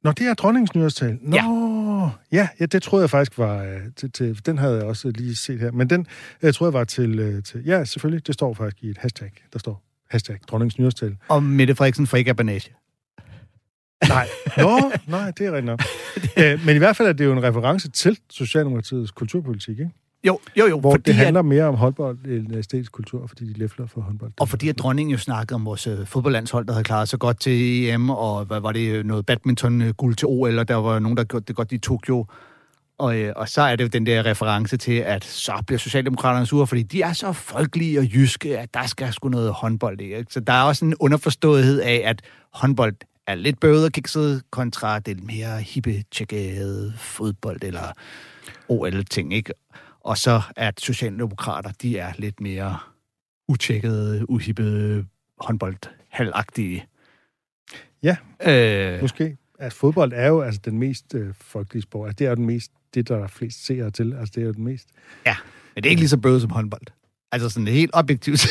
[0.05, 1.19] Nå, det er dronningens nyårstal.
[1.23, 2.11] Nå, ja.
[2.33, 4.47] ja, ja, det troede jeg faktisk var øh, til, til...
[4.47, 5.71] Den havde jeg også lige set her.
[5.71, 6.07] Men den
[6.43, 7.63] jeg troede jeg var til, øh, til...
[7.67, 8.27] Ja, selvfølgelig.
[8.27, 9.33] Det står faktisk i et hashtag.
[9.53, 11.17] Der står hashtag dronningens nyårstal.
[11.29, 12.71] om Mette Frederiksen får ikke abanage.
[14.09, 14.29] Nej.
[14.57, 15.83] Nå, nej, det er rigtigt nok.
[16.41, 19.93] øh, men i hvert fald er det jo en reference til Socialdemokratiets kulturpolitik, ikke?
[20.27, 20.81] Jo, jo, jo.
[20.81, 24.01] Hvor fordi det at- handler mere om håndbold end æstetisk kultur, fordi de læfler for
[24.01, 24.33] håndbold.
[24.41, 27.41] Og fordi at dronningen jo snakkede om vores øh, fodboldlandshold, der havde klaret sig godt
[27.41, 31.25] til EM, og hvad var det, noget badminton-guld til OL, og der var nogen, der
[31.25, 32.27] gjorde det godt i Tokyo.
[32.99, 36.47] Og, øh, og så er det jo den der reference til, at så bliver Socialdemokraterne
[36.47, 40.15] sure, fordi de er så folkelige og jyske, at der skal sgu noget håndbold i.
[40.15, 40.33] Ikke?
[40.33, 42.95] Så der er også en underforståethed af, at håndbold
[43.27, 47.93] er lidt bøvet og kikset, kontra det mere hippe, tjekkede fodbold eller
[48.69, 49.53] OL-ting, ikke?
[50.09, 52.79] Og så at Socialdemokrater, de er lidt mere
[53.49, 55.07] utjekkede, uhippede,
[55.41, 56.87] håndboldhalagtige.
[58.03, 58.17] Ja.
[58.47, 59.37] Øh, Måske.
[59.59, 62.09] Altså, fodbold er jo altså den mest øh, folkelige sport.
[62.09, 64.13] Altså, det er jo den mest, det, der er flest seere til.
[64.13, 64.89] Altså, det er jo den mest...
[65.27, 65.37] ja,
[65.75, 66.87] men det er ikke lige så bøvet som håndbold.
[67.33, 68.47] Altså sådan helt objektivt.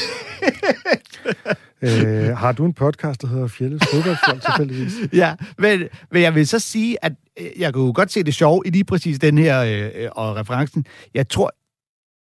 [1.81, 4.93] Øh, har du en podcast, der hedder Fjelles Fodboldfolk, tilfældigvis?
[5.13, 8.61] ja, men, men jeg vil så sige, at øh, jeg kunne godt se det sjove
[8.65, 10.85] i lige præcis den her øh, øh, og referencen.
[11.13, 11.51] Jeg tror,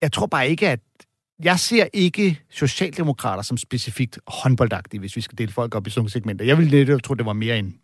[0.02, 0.80] jeg tror bare ikke, at
[1.42, 6.08] jeg ser ikke socialdemokrater som specifikt håndboldagtige, hvis vi skal dele folk op i sådan
[6.08, 6.44] segmenter.
[6.44, 7.74] Jeg ville lidt tro, det var mere en,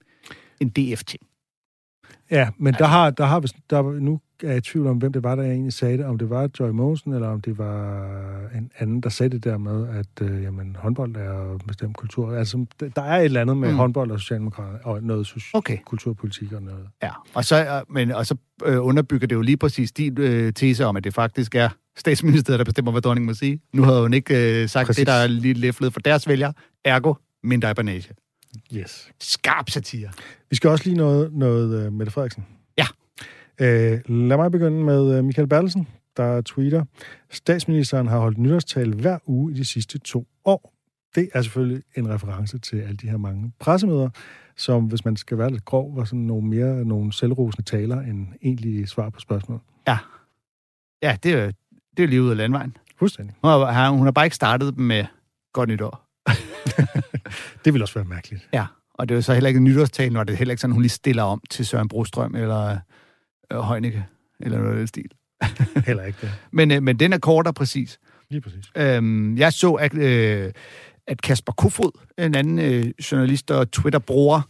[0.61, 1.23] en DF-ting.
[2.31, 5.23] Ja, men der har, der har, der, nu er jeg i tvivl om, hvem det
[5.23, 6.07] var, der egentlig sagde det.
[6.07, 8.01] Om det var Joy Mogensen, eller om det var
[8.55, 12.35] en anden, der sagde det der med, at øh, jamen, håndbold er bestemt kultur.
[12.37, 13.77] Altså, der- er et eller andet med Mm.
[13.77, 15.79] håndbold og socialdemokrater, og noget soci- Okay.
[15.85, 16.87] kulturpolitik og noget.
[17.03, 20.53] Ja, og så, øh, men, og så øh, underbygger det jo lige præcis din øh,
[20.53, 23.61] tese om, at det faktisk er statsministeriet, der bestemmer, hvad dronningen må sige.
[23.75, 25.01] Nu havde hun ikke øh, sagt Præcis.
[25.01, 26.53] det, der er lige læflet for deres vælger.
[26.85, 28.15] Ergo, mindre abanage.
[28.75, 29.11] Yes.
[29.21, 30.11] Skarp satire.
[30.51, 32.47] Vi skal også lige noget, noget uh, Mette Frederiksen.
[32.79, 32.87] Ja.
[33.61, 36.85] Øh, lad mig begynde med uh, Michael Bertelsen, der tweeter,
[37.31, 40.73] statsministeren har holdt nytårstal hver uge i de sidste to år.
[41.15, 44.11] Det er selvfølgelig en reference til alle de her mange pressemøder,
[44.57, 48.27] som, hvis man skal være lidt grov, var sådan nogle mere nogle selvrosende taler end
[48.43, 49.61] egentlige svar på spørgsmål.
[51.03, 51.53] Ja, det er,
[51.97, 52.77] det er lige ud af landvejen.
[52.99, 53.35] Fuldstændig.
[53.43, 55.05] Hun har, hun har bare ikke startet med
[55.53, 56.03] godt nytår.
[57.65, 58.49] Det vil også være mærkeligt.
[58.53, 60.61] Ja, og det er jo så heller ikke en nytårstale, og det er heller ikke
[60.61, 62.79] sådan, hun lige stiller om til Søren Brostrøm eller
[63.53, 64.07] øh, Heunicke,
[64.41, 65.11] eller noget af den stil.
[65.87, 66.33] Heller ikke det.
[66.53, 67.99] Men, øh, men den er kort og præcis.
[68.31, 68.65] Lige præcis.
[68.77, 70.53] Øhm, jeg så, at, øh,
[71.07, 74.41] at Kasper Kofod, en anden øh, journalist og Twitter-bruger,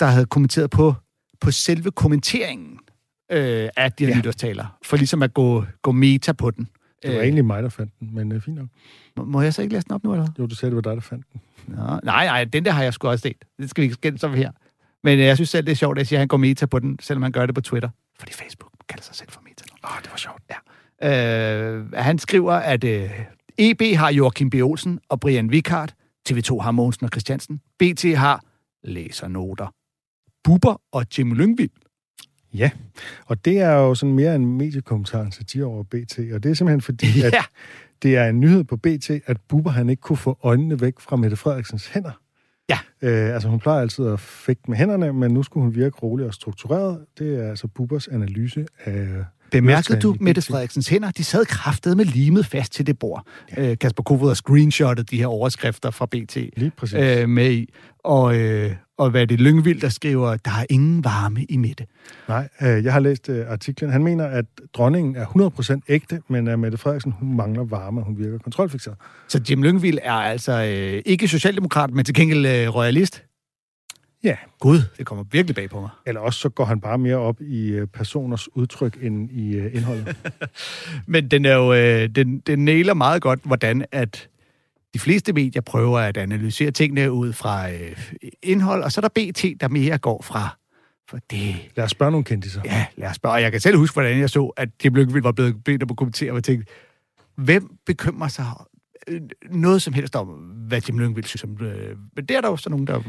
[0.00, 0.94] der havde kommenteret på,
[1.40, 2.78] på selve kommenteringen
[3.32, 4.14] øh, af de her ja.
[4.14, 4.18] Ja.
[4.18, 6.68] nytårstaler, for ligesom at gå, gå meta på den.
[7.04, 8.66] Det var Øh, egentlig mig, der fandt den, men uh, fint nok.
[9.16, 10.26] må- Må jeg så ikke læse den op nu, eller?
[10.38, 11.40] Jo, du sagde, det var dig, der fandt den.
[11.66, 13.44] Nå, nej, nej, den der har jeg sgu også set.
[13.58, 14.50] Det skal vi ikke skændes om her.
[15.04, 16.66] Men øh, jeg synes selv, det er sjovt, at jeg siger, at han går meta
[16.66, 17.88] på den, selvom han gør det på Twitter.
[18.18, 19.76] Fordi Facebook kalder sig selv for meta nu.
[19.84, 20.42] Åh, oh, det var sjovt.
[21.02, 23.10] Øh, han skriver, at øh,
[23.58, 24.54] EB har Joachim B.
[24.54, 25.94] Olsen og Brian Vikart.
[26.30, 27.60] TV2 har Mogensen og Christiansen.
[27.78, 28.44] BT har
[28.84, 29.66] læsernoter.
[30.44, 31.70] Bubber og Jim Lyngvild.
[32.54, 32.70] Ja,
[33.26, 36.54] og det er jo sådan mere en mediekommentar end satire over BT, og det er
[36.54, 37.42] simpelthen fordi, at Ja,
[38.02, 41.16] det er en nyhed på BT, at Bubber han ikke kunne få øjnene væk fra
[41.16, 42.20] Mette Frederiksens hænder.
[42.68, 42.78] Ja.
[43.02, 46.26] Øh, altså hun plejer altid at fægte med hænderne, men nu skulle hun virke rolig
[46.26, 47.00] og struktureret.
[47.18, 49.24] Det er altså Bubbers analyse af...
[49.50, 50.42] Bemærkede du, Mette?
[50.42, 51.10] Frederiksens hænder?
[51.10, 53.26] De sad kraftet med limet fast til det bord.
[53.56, 53.70] Ja.
[53.70, 56.36] Øh, Kasper Kofod har screenshottet de her overskrifter fra BT.
[56.36, 56.98] Lige præcis.
[56.98, 57.72] øh, med i.
[57.98, 61.86] Og, øh, og hvad det Lyngvild, der skriver, der er ingen varme i midte.
[62.28, 63.90] Nej, øh, jeg har læst øh, artiklen.
[63.90, 65.26] Han mener, at dronningen er
[65.78, 68.96] 100% ægte, men at Mette Frederiksen hun mangler varme, og hun virker kontrolfixeret.
[69.28, 73.24] Så Jim Lyngvild er altså øh, ikke socialdemokrat, men til gengæld øh, royalist.
[74.24, 74.36] Ja.
[74.60, 75.90] Gud, det kommer virkelig bag på mig.
[76.06, 79.74] Eller også så går han bare mere op i øh, personers udtryk end i øh,
[79.74, 80.16] indholdet.
[81.06, 84.28] Men den er jo, øh, den, den nailer meget godt, hvordan at
[84.94, 88.10] de fleste medier prøver at analysere tingene ud fra øh,
[88.42, 90.58] indhold, og så er der BT, der mere går fra
[91.08, 91.56] for det.
[91.76, 92.60] Lad os spørge nogle kendiser.
[92.64, 93.34] Ja, lad os spørge.
[93.34, 95.90] Og jeg kan selv huske, hvordan jeg så, at Jim Lyngvild var blevet bedt om
[95.90, 96.72] at kommentere, og jeg tænkte,
[97.36, 98.46] hvem bekymrer sig
[99.08, 100.26] øh, noget som helst om,
[100.68, 103.02] hvad Jim Lyngvild synes om øh, Men det er der jo så nogen, der...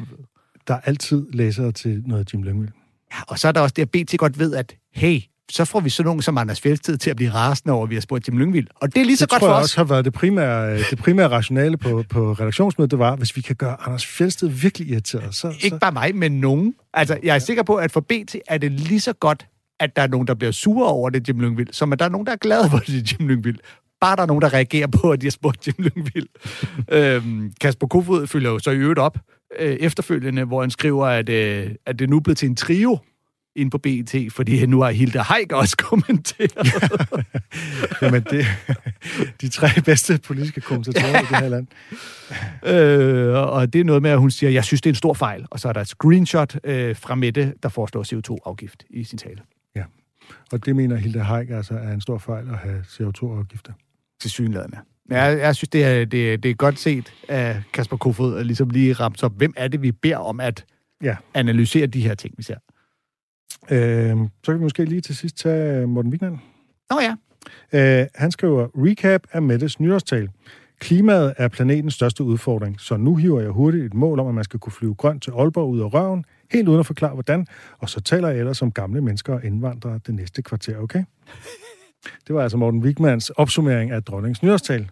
[0.67, 2.71] Der er altid læsere til noget Jim Lyngvild.
[3.13, 5.21] Ja, og så er der også det, at BT godt ved, at hey,
[5.51, 7.95] så får vi sådan nogen som Anders Fjeldsted til at blive rasende over, at vi
[7.95, 8.67] har spurgt Jim Lyngvild.
[8.75, 9.63] Og det er lige så det godt tror for jeg os.
[9.63, 13.41] også har været det primære, det primære rationale på, på redaktionsmødet, det var, hvis vi
[13.41, 15.47] kan gøre Anders Fjeldsted virkelig irriteret, så...
[15.47, 16.73] Ikke så bare mig, men nogen.
[16.93, 19.47] Altså, jeg er sikker på, at for BT er det lige så godt,
[19.79, 22.09] at der er nogen, der bliver sure over det, Jim Lyngvild, som at der er
[22.09, 23.57] nogen, der er glade for det, Jim Lyngvild.
[24.01, 26.27] Bare der er nogen, der reagerer på, at de har spurgt Jim Lyngvild.
[26.91, 29.17] øhm, Kasper Kofod følger jo så i øvrigt op
[29.59, 32.97] øh, efterfølgende, hvor han skriver, at, øh, at det nu er blevet til en trio
[33.55, 36.67] ind på BT, fordi nu har Hilda Haik også kommenteret.
[38.01, 38.45] Jamen, det,
[39.41, 41.67] de tre bedste politiske kommentatorer i det her land.
[42.65, 45.13] Øh, og det er noget med, at hun siger, jeg synes, det er en stor
[45.13, 45.45] fejl.
[45.51, 49.41] Og så er der et screenshot øh, fra Mette, der foreslår CO2-afgift i sin tale.
[50.51, 53.73] Og det mener Hilda Haik altså er en stor fejl at have CO2-afgifter.
[54.21, 54.77] Til synlædende.
[55.09, 58.45] Men jeg, jeg synes, det er, det, det er godt set af Kasper Kofod at
[58.45, 60.65] ligesom lige ramt op, hvem er det, vi beder om at
[61.03, 61.15] Ja.
[61.33, 62.55] analysere de her ting, vi ser.
[63.71, 66.39] Øh, så kan vi måske lige til sidst tage Morten Wigman.
[66.89, 67.15] Nå ja.
[67.73, 70.29] Øh, han skriver, recap af Mettes nyårstal.
[70.79, 74.43] Klimaet er planetens største udfordring, så nu hiver jeg hurtigt et mål om, at man
[74.43, 77.47] skal kunne flyve grønt til Aalborg ud af røven, helt uden at forklare hvordan,
[77.79, 81.03] og så taler jeg ellers om gamle mennesker og indvandrere det næste kvarter, okay?
[82.27, 84.89] Det var altså Morten Wigmans opsummering af dronningens nyårstal.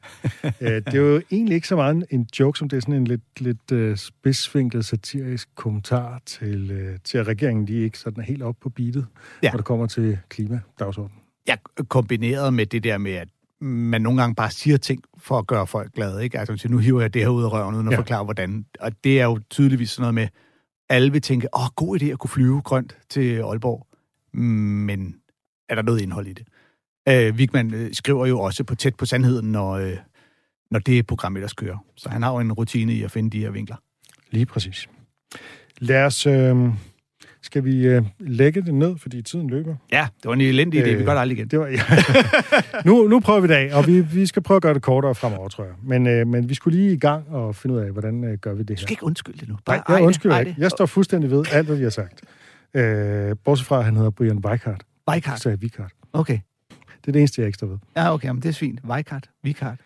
[0.61, 3.07] Øh, det er jo egentlig ikke så meget en joke, som det er sådan en
[3.07, 8.43] lidt, lidt uh, satirisk kommentar til, uh, til at regeringen, er ikke sådan er helt
[8.43, 9.05] op på beatet,
[9.43, 9.51] Ja.
[9.51, 11.19] når det kommer til klimadagsordenen.
[11.47, 11.55] Ja,
[11.87, 13.27] kombineret med det der med, at
[13.61, 16.39] man nogle gange bare siger ting for at gøre folk glade, ikke?
[16.39, 17.95] Altså, nu hiver jeg det her ud af røven, uden at ja.
[17.95, 17.99] Ja.
[17.99, 18.65] forklare, hvordan.
[18.79, 20.27] Og det er jo tydeligvis sådan noget med,
[20.89, 23.87] alle vil tænke, åh, god idé at kunne flyve grønt til Aalborg.
[24.37, 25.15] Men
[25.69, 26.47] er der noget indhold i det?
[27.09, 29.93] Øh, Vigman øh, skriver jo også på tæt på sandheden, når, øh,
[30.71, 31.77] når det program ellers kører.
[31.95, 33.75] Så han har jo en rutine i at finde de her vinkler.
[34.31, 34.87] Lige præcis.
[35.79, 36.25] Lad os...
[36.27, 36.55] Øh,
[37.41, 39.75] skal vi øh, lægge det ned, fordi tiden løber?
[39.91, 40.87] Ja, det var en elendig idé.
[40.89, 41.47] Øh, Vi gør det aldrig igen.
[41.47, 41.81] Det var, ja.
[42.89, 45.15] nu, nu prøver vi det af, og vi, vi skal prøve at gøre det kortere
[45.15, 45.73] fremover, tror jeg.
[45.83, 48.53] Men, øh, men vi skulle lige i gang og finde ud af, hvordan øh, gør
[48.53, 48.77] vi det Du her.
[48.77, 49.55] skal ikke undskylde det nu.
[49.67, 50.55] Nej, ej jeg undskylder ikke.
[50.57, 52.21] Jeg står fuldstændig ved alt, hvad vi har sagt.
[52.73, 54.83] Øh, bortset fra, at han hedder Brian Weikart.
[55.09, 55.39] Weikart.
[55.41, 55.91] Så er Weikart.
[56.13, 56.39] Okay.
[57.05, 57.77] Det er det eneste, jeg står ved.
[57.97, 58.79] Ja, okay, men det er fint.
[58.85, 59.29] Weikart.
[59.45, 59.77] Weikart.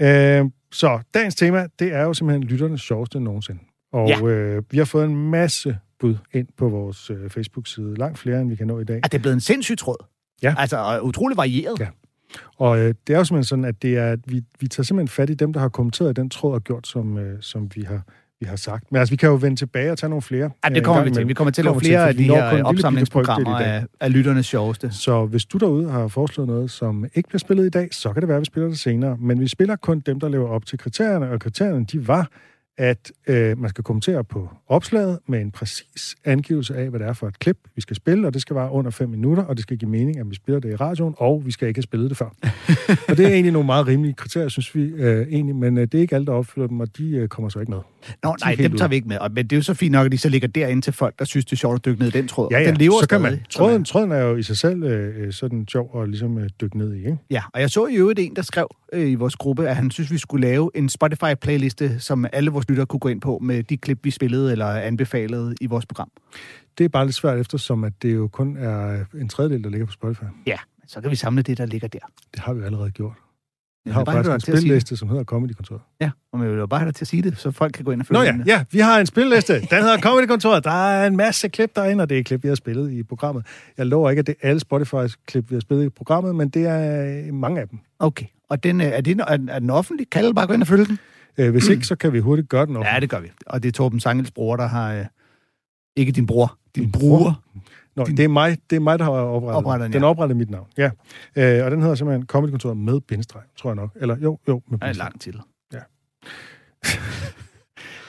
[0.00, 3.60] Øh, så dagens tema, det er jo simpelthen lytternes sjoveste nogensinde.
[3.92, 4.22] Og Ja.
[4.26, 7.94] øh, vi har fået en masse bud ind på vores øh, Facebook-side.
[7.94, 9.00] Langt flere, end vi kan nå i dag.
[9.04, 9.96] Er det blevet en sindssyg tråd?
[10.42, 10.54] Ja.
[10.58, 11.80] Altså, og utrolig varieret.
[11.80, 11.88] Ja.
[12.56, 15.08] Og øh, det er jo simpelthen sådan, at det er, at vi, vi tager simpelthen
[15.08, 18.02] fat i dem, der har kommenteret den tråd og gjort, som, øh, som vi har
[18.40, 18.92] vi har sagt.
[18.92, 20.50] Men altså, vi kan jo vende tilbage og tage nogle flere.
[20.64, 21.28] Ja, øh, det en kommer vi til.
[21.28, 24.92] Vi kommer til at lave til, flere for af de her opsamlingsprogrammer af lytternes sjoveste.
[24.92, 28.22] Så hvis du derude har foreslået noget, som ikke bliver spillet i dag, så kan
[28.22, 29.16] det være, at vi spiller det senere.
[29.20, 32.28] Men vi spiller kun dem, der lever op til kriterierne, og kriterierne, de var,
[32.78, 37.12] at øh, man skal kommentere på opslaget med en præcis angivelse af, hvad det er
[37.12, 39.62] for et klip, vi skal spille, og det skal være under 5 minutter, og det
[39.62, 42.10] skal give mening, at vi spiller det i radioen, og vi skal ikke have spillet
[42.10, 42.26] det før.
[43.08, 45.94] og det er egentlig nogle meget rimelige kriterier, synes vi øh, egentlig, men øh, det
[45.94, 47.78] er ikke alle, der opfylder dem, og de øh, kommer så ikke med.
[48.22, 49.18] Nå, nej, dem tager vi ikke med.
[49.18, 51.18] Og- Men det er jo så fint nok, at de så ligger derinde til folk,
[51.18, 52.48] der synes, det er sjovt at dykke ned i den tråd.
[52.50, 53.36] Ja, ja, Den lever så kan stadig.
[53.36, 53.44] man.
[53.50, 56.78] Tråden, tråden er jo i sig selv øh, øh, sådan sjov at ligesom øh, dykke
[56.78, 57.16] ned i, ikke?
[57.30, 59.90] Ja, og jeg så i øvrigt en, der skrev øh, i vores gruppe, at han
[59.90, 63.62] synes, vi skulle lave en Spotify-playliste, som alle vores lyttere kunne gå ind på med
[63.62, 66.10] de klip, vi spillede eller anbefalede i vores program.
[66.78, 69.86] Det er bare lidt svært, eftersom at det jo kun er en tredjedel, der ligger
[69.86, 70.24] på Spotify.
[70.46, 71.98] Ja, så kan vi samle det, der ligger der.
[72.34, 73.16] Det har vi allerede gjort.
[73.84, 75.80] Vi Jeg har faktisk en spilliste, som hedder Comedy Kontoret.
[76.00, 77.90] Ja, og jeg vil jo bare have til at sige det, så folk kan gå
[77.90, 78.42] ind og følge Nå ja, den.
[78.46, 79.54] ja, vi har en spilliste.
[79.60, 80.64] Den hedder Comedy Kontoret.
[80.64, 83.46] Der er en masse klip derinde, og det er klip, vi har spillet i programmet.
[83.78, 86.66] Jeg lover ikke, at det er alle Spotify-klip, vi har spillet i programmet, men det
[86.66, 87.78] er mange af dem.
[87.98, 88.92] Okay, og den, øh, er,
[89.28, 90.10] er, er den offentlig?
[90.10, 90.98] Kan alle bare gå ind og følge den?
[91.38, 92.84] Øh, Hvis ikke, så kan vi hurtigt gøre den op.
[92.84, 93.30] Ja, det gør vi.
[93.46, 94.94] Og det er Torben Sangels bror, der har...
[94.94, 95.04] Øh,
[95.96, 97.18] ikke din bror, din, Din bror.
[97.18, 97.42] bror?
[97.96, 100.02] Nå, det er mig, det er mig der har oprettet, Oprettet den, den.
[100.02, 100.08] Ja.
[100.08, 100.90] oprettede mit navn, ja.
[101.36, 103.90] Øh, og den hedder simpelthen Comedy Kontoret med bindestreg, tror jeg nok.
[104.00, 104.96] Eller jo, jo, med er bindestreg.
[104.96, 105.40] lang titel.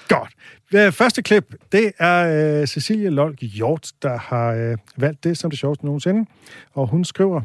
[0.10, 0.34] Godt.
[0.75, 5.49] Øh, Første klip, det er øh, Cecilie Lolk Hjort, der har øh, valgt det som
[5.51, 6.29] det sjoveste nogensinde.
[6.73, 7.41] Og hun skriver,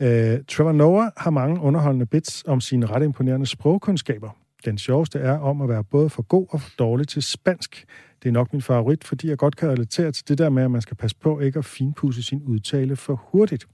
[0.00, 4.30] øh, Trevor Noah har mange underholdende bits om sine ret imponerende sprogkundskaber.
[4.64, 7.84] Den sjoveste er om at være både for god og for dårlig til spansk.
[8.22, 10.70] Det er nok min favorit, fordi jeg godt kan relatere til det der med, at
[10.70, 13.66] man skal passe på ikke at finpudse sin udtale for hurtigt.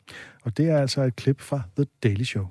[0.44, 2.46] Og det er altså et klip fra The Daily Show.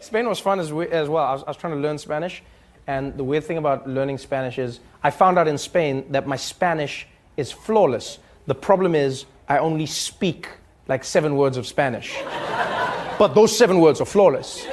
[0.00, 1.24] Spain was fun as, we, as well.
[1.24, 2.42] I was, I was trying to learn Spanish,
[2.86, 6.36] and the weird thing about learning Spanish is I found out in Spain that my
[6.36, 8.18] Spanish is flawless.
[8.46, 10.46] The problem is I only speak
[10.88, 12.14] like seven words of Spanish.
[13.18, 14.66] but those seven words are flawless.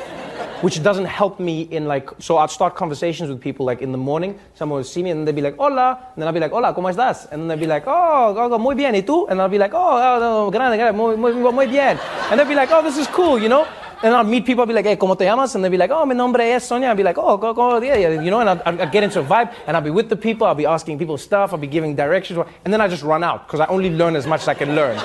[0.64, 2.10] Which doesn't help me in like.
[2.20, 4.40] So I'd start conversations with people like in the morning.
[4.56, 6.74] Someone would see me and they'd be like, "Hola," and then I'd be like, "Hola,
[6.74, 9.52] cómo estás?" And then they'd be like, "Oh, oh, muy bien, ¿y tú?" And I'd
[9.52, 12.00] be like, "Oh, oh, oh grande, grande, muy, muy, bien,"
[12.32, 13.68] and they'd be like, "Oh, this is cool," you know.
[14.04, 15.56] And I'd meet people, I'd be like, hey, ¿cómo te llamas?
[15.56, 16.90] And they'd be like, oh, mi nombre es Sonia.
[16.90, 18.22] I'd be like, oh, go, yeah, yeah.
[18.22, 20.46] You know, and I'd, I'd get into a vibe, and I'd be with the people,
[20.46, 23.48] I'd be asking people stuff, I'd be giving directions, and then I just run out,
[23.48, 24.98] because I only learn as much as I can learn.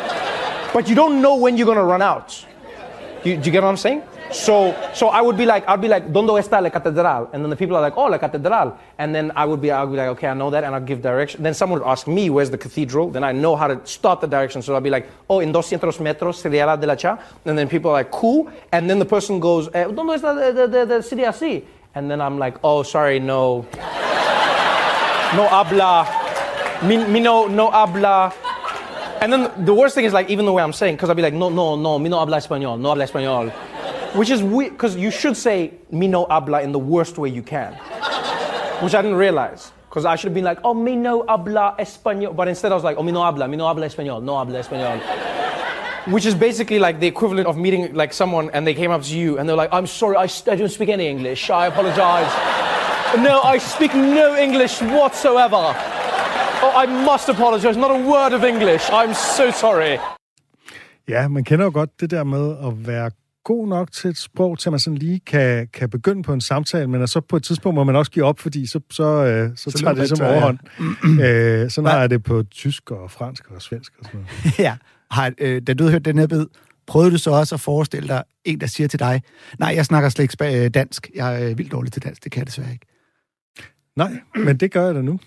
[0.72, 2.44] but you don't know when you're going to run out.
[3.22, 4.02] You, do you get what I'm saying?
[4.30, 7.30] So, so I would be like, I'd be like, ¿Dónde está la catedral?
[7.32, 8.78] And then the people are like, oh, la catedral.
[8.98, 10.86] And then I would be, I would be like, okay, I know that, and I'd
[10.86, 11.42] give direction.
[11.42, 13.10] Then someone would ask me, where's the cathedral?
[13.10, 14.60] Then I know how to start the direction.
[14.60, 17.18] So I'd be like, oh, in 200 metros sería la de la cha.
[17.44, 18.50] And then people are like, cool.
[18.72, 21.64] And then the person goes, eh, ¿Dónde está the, the, the city así?
[21.94, 23.66] And then I'm like, oh, sorry, no.
[25.34, 26.06] no habla.
[26.82, 28.32] Mi, mi no, no habla.
[29.20, 31.22] And then the worst thing is like, even the way I'm saying, because I'd be
[31.22, 33.52] like, no, no, no, mi no habla español, no habla español.
[34.14, 37.42] Which is weird, because you should say mi no habla in the worst way you
[37.42, 37.74] can.
[38.82, 39.72] Which I didn't realize.
[39.88, 42.34] Because I should have been like, oh, mi no habla español.
[42.34, 44.60] But instead I was like, oh, mi no habla, mi no habla español, no habla
[44.60, 45.00] español.
[46.12, 49.16] Which is basically like the equivalent of meeting like someone and they came up to
[49.16, 51.50] you and they're like, I'm sorry, I, I don't speak any English.
[51.50, 52.32] I apologize.
[53.18, 55.74] no, I speak no English whatsoever.
[56.60, 57.76] Oh, I must apologize.
[57.76, 58.90] Not a word of English.
[58.90, 59.98] I'm so sorry.
[61.08, 63.10] Ja, man kender jo godt det der med at være
[63.48, 66.86] god nok til et sprog, til man sådan lige kan, kan begynde på en samtale,
[66.86, 69.70] men så på et tidspunkt må man også give op, fordi så, så, øh, så,
[69.70, 70.58] så tager det som overhånd.
[71.18, 71.62] Ja.
[71.62, 74.58] øh, sådan har jeg det på tysk og fransk og svensk og sådan noget.
[74.68, 74.76] ja.
[75.10, 76.46] Har, øh, da du havde hørt den her bid,
[76.86, 79.22] prøvede du så også at forestille dig en, der siger til dig,
[79.58, 81.10] nej, jeg snakker slet ikke øh, dansk.
[81.14, 82.24] Jeg er vildt dårlig til dansk.
[82.24, 82.86] Det kan jeg desværre ikke.
[83.96, 85.20] Nej, men det gør jeg da nu.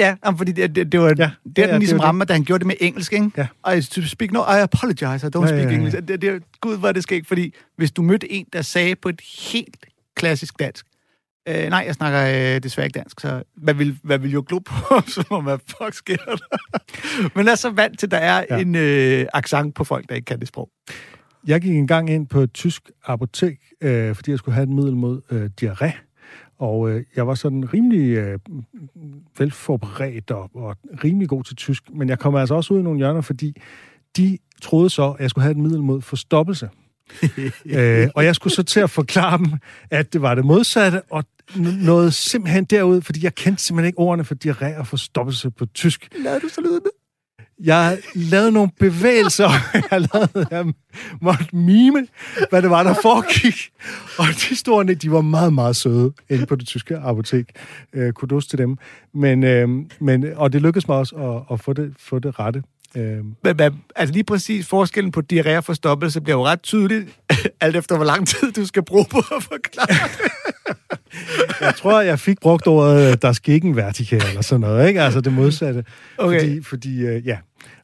[0.00, 2.58] Ja, fordi det, det, det var ja, det, ja, den ligesom rammer, da han gjorde
[2.58, 3.30] det med engelsk, ikke?
[3.66, 3.72] Ja.
[3.72, 5.74] I speak no, I apologize, I don't ja, speak ja, ja.
[5.74, 5.96] English.
[6.08, 9.20] Det, det, gud, hvor det ikke, fordi hvis du mødte en, der sagde på et
[9.52, 9.76] helt
[10.16, 10.86] klassisk dansk,
[11.48, 14.58] øh, nej, jeg snakker øh, desværre ikke dansk, så hvad vil, hvad vil jo glo
[14.58, 16.36] på, så må hvad fuck sker der?
[17.36, 18.58] Men er så vant til, at der er ja.
[18.58, 20.70] en øh, accent på folk, der ikke kan det sprog.
[21.46, 24.96] Jeg gik engang ind på et tysk apotek, øh, fordi jeg skulle have et middel
[24.96, 26.07] mod øh, diarré.
[26.58, 28.38] Og øh, jeg var sådan rimelig øh,
[29.38, 32.98] velforberedt og, og rimelig god til tysk, men jeg kom altså også ud i nogle
[32.98, 33.56] hjørner, fordi
[34.16, 36.68] de troede så, at jeg skulle have et middel mod forstoppelse.
[37.66, 39.46] øh, og jeg skulle så til at forklare dem,
[39.90, 41.24] at det var det modsatte, og
[41.82, 46.08] noget simpelthen derud, fordi jeg kendte simpelthen ikke ordene for diarré og forstoppelse på tysk.
[46.24, 46.90] Lad du så lydende?
[47.64, 49.48] Jeg lavede nogle bevægelser,
[49.90, 50.66] jeg lavede, jeg
[51.20, 52.06] måtte mime,
[52.50, 53.70] hvad det var, der foregik.
[54.18, 57.44] Og de store, de var meget, meget søde inde på det tyske apotek.
[57.92, 58.76] Øh, kudos til dem.
[59.14, 59.68] Men, øh,
[60.00, 62.62] men, og det lykkedes mig også at, at få, det, få det rette.
[62.96, 63.24] Øh.
[63.44, 67.06] Men, men, altså lige præcis forskellen på diarré og forstoppelse bliver jo ret tydelig,
[67.60, 70.47] alt efter hvor lang tid du skal bruge på at forklare det
[71.60, 75.02] jeg tror, jeg fik brugt ordet, der skal ikke en vertikal eller sådan noget, ikke?
[75.02, 75.84] Altså det modsatte.
[76.18, 76.40] Okay.
[76.40, 77.38] Fordi, fordi øh, ja,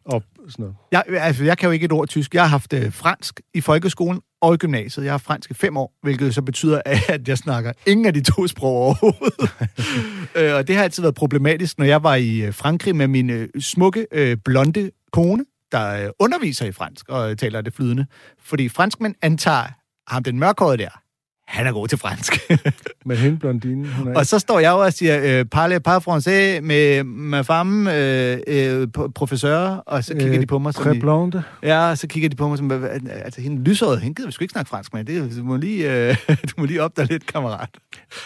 [0.04, 0.76] og sådan noget.
[0.92, 2.34] Jeg, altså, jeg kan jo ikke et ord tysk.
[2.34, 5.04] Jeg har haft øh, fransk i folkeskolen og i gymnasiet.
[5.04, 8.22] Jeg har fransk i fem år, hvilket så betyder, at jeg snakker ingen af de
[8.22, 9.50] to sprog overhovedet.
[10.36, 13.30] øh, og det har altid været problematisk, når jeg var i øh, Frankrig med min
[13.30, 18.06] øh, smukke, øh, blonde kone, der øh, underviser i fransk og taler det flydende.
[18.44, 19.66] Fordi franskmænd antager
[20.08, 21.00] ham den mørkhårede der,
[21.46, 22.50] han er god til fransk.
[23.06, 23.88] med hende blondine.
[23.88, 24.14] Hun er...
[24.16, 28.88] Og så står jeg og siger, øh, parle pas français med ma femme, øh, øh,
[29.14, 30.98] professeur, og så kigger øh, de på mig som...
[31.00, 31.42] blonde.
[31.62, 32.70] Ja, så kigger de på mig som...
[32.70, 35.04] Altså, hende lysåret, hende gider vi sgu ikke snakke fransk med.
[35.04, 36.16] Det, du, må lige, øh,
[36.48, 37.68] du må lige opdage lidt, kammerat.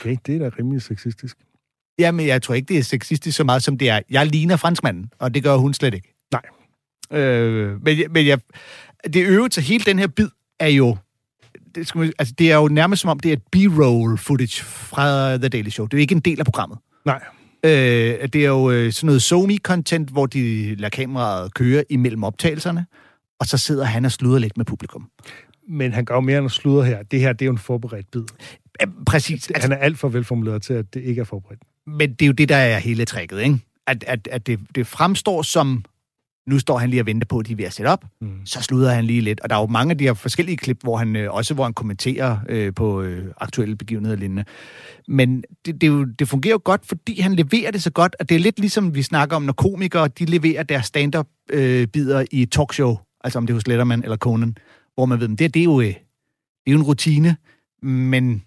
[0.01, 1.37] Okay, det er da rimelig sexistisk.
[1.99, 4.01] Jamen, jeg tror ikke, det er sexistisk så meget, som det er.
[4.11, 6.15] Jeg ligner franskmanden, og det gør hun slet ikke.
[6.33, 7.21] Nej.
[7.21, 8.39] Øh, men, men jeg,
[9.05, 10.29] det øvrigt til hele den her bid
[10.61, 10.97] er jo
[11.75, 14.65] det, skal man, altså, det er jo nærmest som om, det er et B-roll footage
[14.65, 15.87] fra The Daily Show.
[15.87, 16.79] Det er jo ikke en del af programmet.
[17.05, 17.21] Nej.
[17.65, 17.71] Øh,
[18.33, 22.87] det er jo øh, sådan noget SoMe-content, hvor de lader kameraet køre imellem optagelserne,
[23.41, 25.11] og så sidder han og sluder lidt med publikum.
[25.69, 27.03] Men han gør jo mere end at sludre her.
[27.03, 28.25] Det her, det er jo en forberedt bid.
[29.07, 29.49] Præcis.
[29.51, 31.61] Altså, han er alt for velformuleret til, at det ikke er forberedt.
[31.87, 33.59] Men det er jo det, der er hele tricket, ikke?
[33.87, 35.85] At, at, at det, det fremstår som
[36.49, 38.05] nu står han lige og venter på, at de er ved at sætte op.
[38.21, 38.29] Mm.
[38.45, 39.41] Så sluder han lige lidt.
[39.41, 41.65] Og der er jo mange af de her forskellige klip, hvor han øh, også hvor
[41.65, 44.45] han kommenterer øh, på øh, aktuelle begivenheder og lignende.
[45.09, 48.29] Men det, det, jo, det fungerer jo godt, fordi han leverer det så godt, at
[48.29, 52.47] det er lidt ligesom, vi snakker om, når komikere de leverer deres stand-up-bider øh, i
[52.47, 54.57] talkshow, altså om det er hos Letterman eller Conan,
[54.95, 55.95] hvor man ved, det, det, er, jo, øh, det
[56.67, 57.37] er jo en rutine,
[57.83, 58.43] men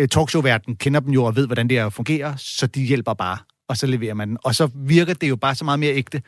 [0.00, 3.38] øh, talkshow-verden kender dem jo og ved, hvordan det er fungerer, så de hjælper bare,
[3.68, 4.38] og så leverer man den.
[4.44, 6.22] Og så virker det jo bare så meget mere ægte.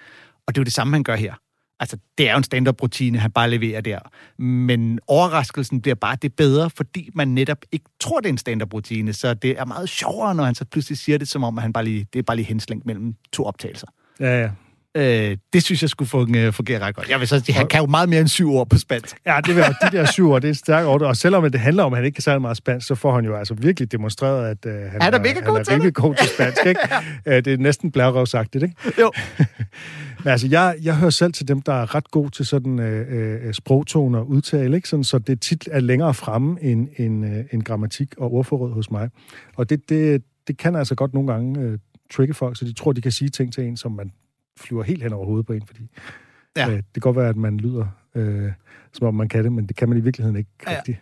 [0.47, 1.35] Og det er jo det samme, han gør her.
[1.81, 3.99] Altså, det er jo en stand-up-rutine, han bare leverer der.
[4.43, 9.13] Men overraskelsen bliver bare det bedre, fordi man netop ikke tror, det er en stand-up-rutine.
[9.13, 11.73] Så det er meget sjovere, når han så pludselig siger det, som om at han
[11.73, 13.87] bare lige, det er bare lige henslængt mellem to optagelser.
[14.21, 14.51] Ja, ja.
[14.97, 17.09] Øh, det synes jeg skulle fungere, fungere ret godt.
[17.09, 19.17] Jeg vil så sige, han kan jo meget mere end syv ord på spansk.
[19.27, 21.03] Ja, det vil, de der syv år, det er et stærkt ord.
[21.03, 23.25] Og selvom det handler om, at han ikke kan særlig meget spansk, så får han
[23.25, 26.15] jo altså virkelig demonstreret, at uh, han, Han er god han er til rimelig god
[26.15, 26.67] til spansk.
[26.67, 26.81] Ikke?
[27.27, 28.77] uh, det er næsten blærerøvsagtigt, ikke?
[29.01, 29.13] Jo.
[30.25, 33.47] Men altså, jeg, jeg hører selv til dem, der er ret god til sådan uh,
[33.47, 34.89] uh, sprogtoner og udtale, ikke?
[34.89, 38.91] Sådan, så det tit er længere fremme end, end, uh, end grammatik og ordforråd hos
[38.91, 39.11] mig.
[39.57, 41.79] Og det, det, det kan altså godt nogle gange uh,
[42.13, 44.13] trigge folk, så de tror, de kan sige ting til en, som man
[44.61, 45.81] flyver helt hen over hovedet på en, fordi
[46.57, 46.67] Ja.
[46.67, 46.71] ja.
[46.71, 48.53] øh, det kan godt være, at man lyder, øh,
[48.93, 50.77] som om man kan det, men det kan man i virkeligheden ikke Ja, ja.
[50.79, 50.99] rigtigt.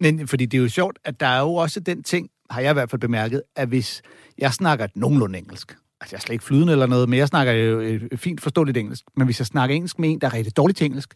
[0.00, 2.70] Men fordi det er jo sjovt, at der er jo også den ting, har jeg
[2.70, 4.02] i hvert fald bemærket, at hvis
[4.38, 7.28] jeg snakker et nogenlunde engelsk, altså jeg er slet ikke flydende eller noget, men jeg
[7.28, 10.34] snakker jo et fint forståeligt engelsk, men hvis jeg snakker engelsk med en, der er
[10.34, 11.14] rigtig dårlig til engelsk,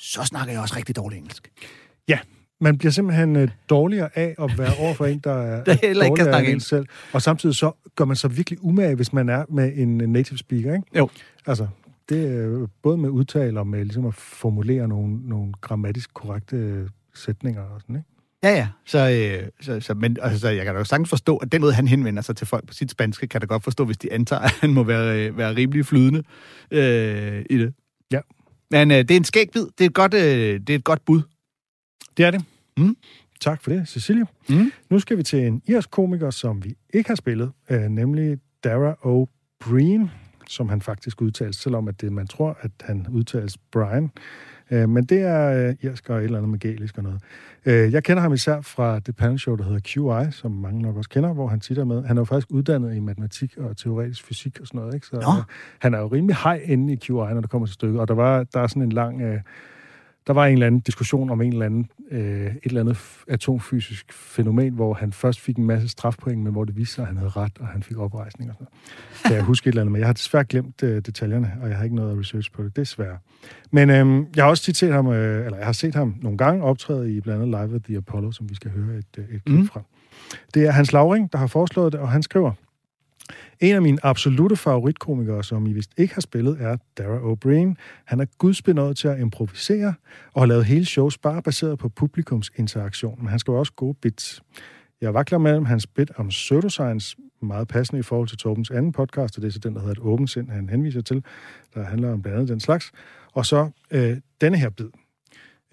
[0.00, 1.50] så snakker jeg også rigtig dårligt engelsk.
[2.60, 6.04] Man bliver simpelthen øh, dårligere af at være over for en, der er, Der heller
[6.04, 6.86] ikke kan snakke end en selv.
[7.12, 10.38] Og samtidig så gør man så virkelig umage, hvis man er med en øh, native
[10.38, 10.86] speaker, ikke?
[10.96, 11.08] Jo.
[11.46, 11.66] Altså,
[12.08, 16.56] det er jo både med udtale og med ligesom at formulere nogle, nogle grammatisk korrekte
[16.56, 18.08] øh, sætninger og sådan, ikke?
[18.42, 18.68] Ja, ja.
[18.86, 21.72] Så, øh, så, så, men, altså, jeg kan da jo sagtens forstå, at den måde,
[21.72, 24.42] han henvender sig til folk på sit spanske, kan da godt forstå, hvis de antager,
[24.42, 26.22] at han må være, øh, være rimelig flydende
[26.70, 27.74] øh, i det.
[28.12, 28.20] Ja.
[28.70, 29.66] Men øh, det er en skægbid.
[29.78, 31.22] Det er et godt, øh, det er et godt bud.
[32.16, 32.44] Det er det.
[32.78, 32.96] Mm.
[33.40, 34.26] Tak for det, Cecilie.
[34.48, 34.72] Mm.
[34.90, 38.92] Nu skal vi til en irsk komiker, som vi ikke har spillet, øh, nemlig Dara
[38.92, 40.08] O'Brien,
[40.48, 44.10] som han faktisk udtales, selvom at det, man tror, at han udtales Brian.
[44.70, 47.20] Øh, men det er øh, irsk og et eller andet med gælisk og noget.
[47.66, 51.10] Øh, jeg kender ham især fra det panelshow, der hedder QI, som mange nok også
[51.10, 52.04] kender, hvor han tit er med.
[52.04, 55.06] Han er jo faktisk uddannet i matematik og teoretisk fysik og sådan noget, ikke?
[55.06, 55.44] Så øh,
[55.78, 58.00] han er jo rimelig hej inde i QI, når det kommer til stykket.
[58.00, 59.22] Og der, var, der er sådan en lang...
[59.22, 59.40] Øh,
[60.26, 62.98] der var en eller anden diskussion om en eller anden, øh, et eller andet
[63.28, 67.08] atomfysisk fænomen, hvor han først fik en masse strafpoint, men hvor det viste sig, at
[67.08, 69.22] han havde ret, og han fik oprejsning og sådan noget.
[69.24, 71.76] Kan jeg huske et eller andet, men jeg har desværre glemt øh, detaljerne, og jeg
[71.76, 73.18] har ikke noget research på det, desværre.
[73.70, 76.38] Men øh, jeg har også tit set ham, øh, eller jeg har set ham nogle
[76.38, 79.24] gange optræde i blandt andet Live at the Apollo, som vi skal høre et, øh,
[79.24, 79.66] et klip mm.
[79.66, 79.82] fra.
[80.54, 82.52] Det er Hans Lauring, der har foreslået det, og han skriver,
[83.60, 87.74] en af mine absolute favoritkomikere, som I vist ikke har spillet, er Dara O'Brien.
[88.04, 89.94] Han er gudsbenået til at improvisere
[90.32, 93.72] og har lavet hele shows bare baseret på publikums interaktion, men han skal jo også
[93.72, 94.42] gode bits.
[95.00, 99.36] Jeg vakler mellem hans bit om pseudoscience, meget passende i forhold til Torbens anden podcast,
[99.36, 101.24] og det er så den, der hedder Et åbent sind, han henviser til,
[101.74, 102.92] der handler om blandt andet den slags.
[103.32, 104.88] Og så øh, denne her bid.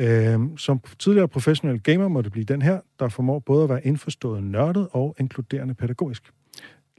[0.01, 3.85] Øh, som tidligere professionel gamer må det blive den her, der formår både at være
[3.85, 6.23] indforstået nørdet og inkluderende pædagogisk.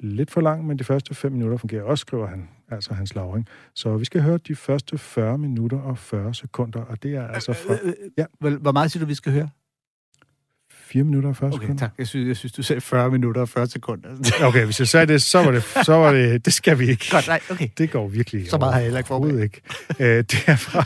[0.01, 3.47] Lidt for lang, men de første 5 minutter fungerer også, skriver han, altså hans lavring.
[3.75, 7.53] Så vi skal høre de første 40 minutter og 40 sekunder, og det er altså
[7.53, 7.75] fra
[8.19, 8.25] Ja.
[8.41, 9.49] Hvor, meget siger du, vi skal høre?
[10.73, 11.81] 4 minutter og 40 Okay, sekunder.
[11.81, 11.91] tak.
[11.99, 14.09] Jeg synes, jeg synes, du sagde 40 minutter og 40 sekunder.
[14.49, 17.07] Okay, hvis jeg sagde det, så var det, så var det, det skal vi ikke.
[17.11, 17.69] Godt, nej, okay.
[17.79, 19.61] Det går virkelig Så meget har jeg heller ikke overhovedet ikke.
[20.01, 20.85] Øh, det, er fra,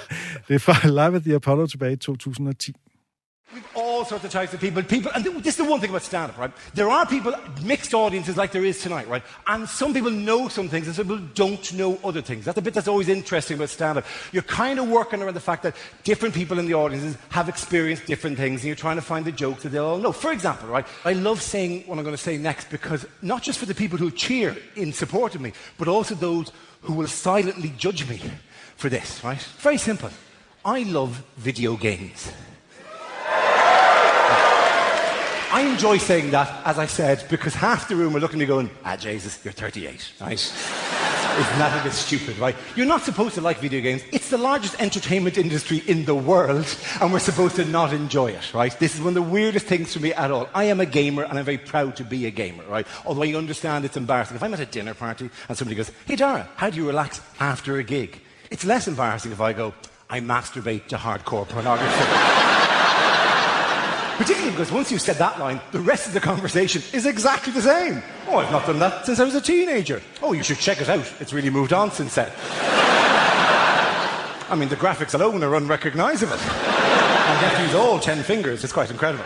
[0.48, 2.74] det er fra Live at the Apollo tilbage i 2010.
[3.52, 4.82] We've all sorts of types of people.
[4.82, 6.50] People, and this is the one thing about stand-up, right?
[6.72, 9.22] There are people, mixed audiences like there is tonight, right?
[9.46, 12.46] And some people know some things, and some people don't know other things.
[12.46, 14.06] That's the bit that's always interesting about stand-up.
[14.32, 18.06] You're kind of working around the fact that different people in the audiences have experienced
[18.06, 20.12] different things, and you're trying to find the jokes that they'll all know.
[20.12, 20.86] For example, right?
[21.04, 23.98] I love saying what I'm going to say next because not just for the people
[23.98, 26.50] who cheer in support of me, but also those
[26.80, 28.20] who will silently judge me
[28.76, 29.42] for this, right?
[29.58, 30.10] Very simple.
[30.64, 32.32] I love video games.
[35.62, 38.46] I enjoy saying that, as I said, because half the room are looking at me
[38.46, 40.32] going, ah, Jesus, you're 38, right?
[40.32, 42.56] Isn't that a bit stupid, right?
[42.74, 44.02] You're not supposed to like video games.
[44.10, 46.66] It's the largest entertainment industry in the world,
[47.00, 48.76] and we're supposed to not enjoy it, right?
[48.76, 50.48] This is one of the weirdest things for me at all.
[50.52, 52.86] I am a gamer, and I'm very proud to be a gamer, right?
[53.06, 54.34] Although I understand it's embarrassing.
[54.34, 57.20] If I'm at a dinner party and somebody goes, hey, Dara, how do you relax
[57.38, 58.20] after a gig?
[58.50, 59.74] It's less embarrassing if I go,
[60.10, 62.58] I masturbate to hardcore pornography.
[64.18, 67.62] Particularly because once you've said that line, the rest of the conversation is exactly the
[67.62, 68.02] same.
[68.28, 70.00] Oh, I've not done that since I was a teenager.
[70.22, 71.10] Oh, you should check it out.
[71.18, 72.30] It's really moved on since then.
[74.48, 76.34] I mean, the graphics alone are unrecognizable.
[76.34, 78.62] And you have to use all ten fingers.
[78.62, 79.24] It's quite incredible.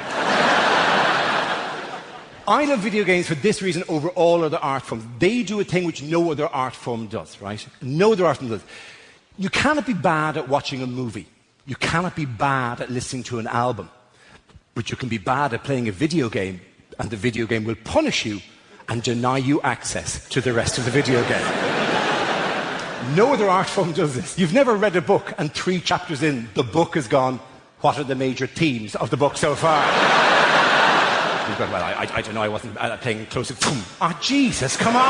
[2.49, 5.05] I love video games for this reason over all other art forms.
[5.19, 7.67] They do a thing which no other art form does, right?
[7.83, 8.63] No other art form does.
[9.37, 11.27] You cannot be bad at watching a movie.
[11.67, 13.91] You cannot be bad at listening to an album.
[14.77, 16.61] But you can be bad at playing a video game,
[16.99, 18.43] and the video game will punish you
[18.91, 21.47] and deny you access to the rest of the video game.
[23.17, 24.39] No other art form does this.
[24.39, 27.41] You've never read a book and three chapters in, the book has gone,
[27.81, 29.83] what are the major themes of the book so far?
[31.49, 33.51] You've gone, well, I, I, I don't know, I wasn't uh, paying close.
[33.51, 33.83] attention.
[34.03, 35.07] Ah, oh, Jesus, come on!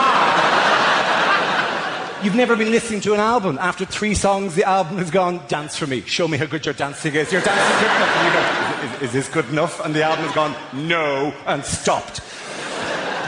[2.25, 3.59] You've never been listening to an album.
[3.61, 6.03] After three songs, the album has gone, dance for me.
[6.03, 7.33] Show me how good your dancing is.
[7.33, 8.66] Your dancing good enough.
[8.83, 9.85] You is, is this good enough?
[9.85, 12.21] And the album has gone, no, and stopped.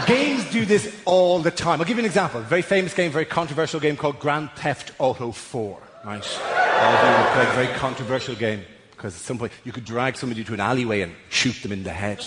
[0.06, 1.80] Games do this all the time.
[1.80, 2.40] I'll give you an example.
[2.40, 5.82] A very famous game, very controversial game called Grand Theft Auto 4.
[6.04, 6.40] Right?
[6.40, 10.16] All of you play a very controversial game because at some point you could drag
[10.16, 12.26] somebody to an alleyway and shoot them in the head.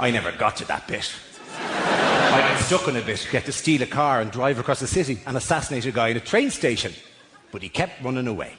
[0.00, 1.12] I never got to that bit.
[1.60, 4.86] I got stuck on a bit, get to steal a car and drive across the
[4.86, 6.92] city and assassinate a guy in a train station.
[7.52, 8.54] But he kept running away.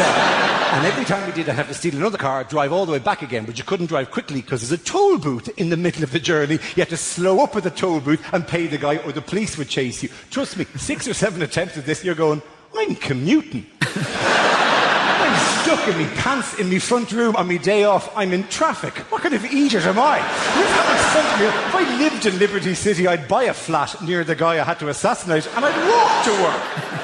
[0.00, 3.00] And every time we did, I'd have to steal another car, drive all the way
[3.00, 6.04] back again, but you couldn't drive quickly because there's a toll booth in the middle
[6.04, 6.54] of the journey.
[6.54, 9.22] You had to slow up at the toll booth and pay the guy, or the
[9.22, 10.10] police would chase you.
[10.30, 12.42] Trust me, six or seven attempts at this, you're going,
[12.76, 13.66] I'm commuting.
[13.80, 18.16] I'm stuck in my pants in my front room on my day off.
[18.16, 18.94] I'm in traffic.
[19.10, 20.18] What kind of idiot am I?
[20.18, 24.78] If I lived in Liberty City, I'd buy a flat near the guy I had
[24.78, 26.97] to assassinate and I'd walk to work.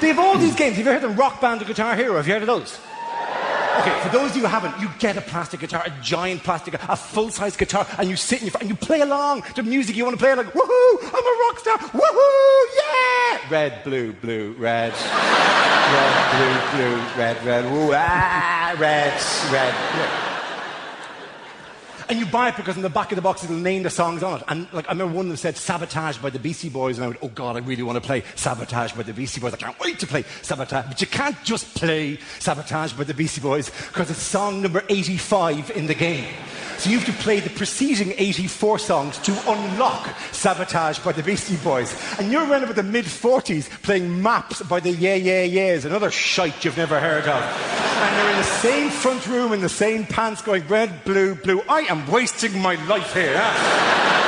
[0.00, 0.76] They have all these games.
[0.76, 2.16] Have you heard of Rock Band or Guitar Hero?
[2.16, 2.78] Have you heard of those?
[3.80, 6.74] Okay, for those of you who haven't, you get a plastic guitar, a giant plastic,
[6.74, 9.94] a full-size guitar, and you sit in your front and you play along to music
[9.96, 10.34] you want to play.
[10.34, 10.98] Like, woohoo!
[11.02, 11.78] I'm a rock star.
[11.78, 12.64] Woohoo!
[12.74, 13.38] Yeah!
[13.50, 17.70] Red, blue, blue, red, red, blue, blue, red, red.
[17.70, 17.92] Woo!
[17.92, 18.74] Ah!
[18.78, 19.12] Red,
[19.52, 20.25] red.
[22.08, 24.22] And you buy it because in the back of the box it'll name the songs
[24.22, 24.44] on it.
[24.48, 27.08] And like I remember one of them said Sabotage by the Beastie Boys, and I
[27.08, 29.54] went, Oh God, I really want to play Sabotage by the Beastie Boys.
[29.54, 30.86] I can't wait to play Sabotage.
[30.86, 35.70] But you can't just play Sabotage by the Beastie Boys because it's song number 85
[35.72, 36.32] in the game.
[36.78, 41.56] So you have to play the preceding 84 songs to unlock Sabotage by the Beastie
[41.56, 41.96] Boys.
[42.18, 46.10] And you're around about the mid 40s playing Maps by the Yeah Yeah Yeahs, another
[46.10, 47.42] shite you've never heard of.
[47.42, 51.62] And they're in the same front room in the same pants going red, blue, blue.
[51.66, 53.42] I am wasting my life here.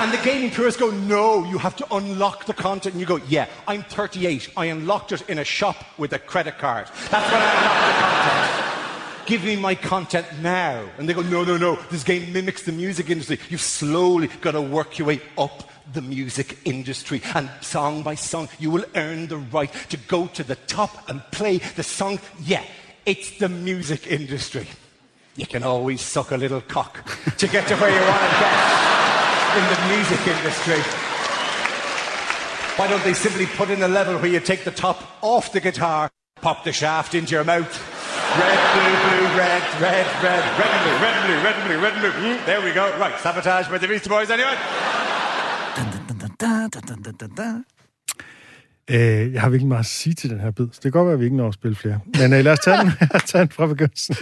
[0.00, 2.94] And the gaming purists go, no, you have to unlock the content.
[2.94, 4.50] And you go, yeah, I'm 38.
[4.54, 6.88] I unlocked it in a shop with a credit card.
[7.10, 9.26] That's when I unlocked the content.
[9.26, 10.84] Give me my content now.
[10.98, 11.76] And they go, no, no, no.
[11.90, 13.38] This game mimics the music industry.
[13.48, 17.22] You've slowly got to work your way up the music industry.
[17.34, 21.22] And song by song, you will earn the right to go to the top and
[21.30, 22.18] play the song.
[22.42, 22.64] Yeah,
[23.06, 24.66] it's the music industry.
[25.36, 27.04] You can always suck a little cock
[27.38, 28.74] to get to where you want to get
[29.56, 30.80] in the music industry.
[32.76, 35.60] Why don't they simply put in a level where you take the top off the
[35.60, 37.94] guitar, pop the shaft into your mouth,
[38.34, 41.78] Red, blue, blue, red, red, red, red and blue, red and blue, red and blue,
[41.78, 42.10] red and blue.
[42.10, 42.90] Mm, there we go.
[42.98, 44.56] Right, sabotage by the Beastie Boys, anyway.
[48.90, 51.06] Øh, jeg har virkelig meget at sige til den her bid, så det kan godt
[51.06, 52.00] være, at vi ikke når at spille flere.
[52.18, 52.90] Men øh, lad os tage den,
[53.26, 54.16] tage den fra begyndelsen.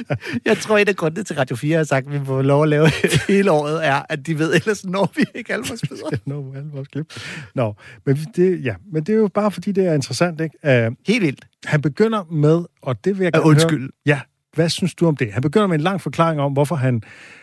[0.44, 2.68] jeg tror, et af grundene til Radio 4 har sagt, at vi får lov at
[2.68, 2.88] lave
[3.28, 6.18] hele året, er, at de ved, ellers når vi ikke alle vores bidder.
[6.26, 7.12] når alle vores klip.
[7.54, 7.74] Nå,
[8.06, 10.86] men det, ja, men det er jo bare, fordi det er interessant, ikke?
[10.88, 11.46] Uh, Helt vildt.
[11.64, 13.80] Han begynder med, og det vil jeg gerne Undskyld.
[13.80, 14.20] Høre, ja,
[14.54, 15.32] hvad synes du om det?
[15.32, 17.02] Han begynder med en lang forklaring om, hvorfor han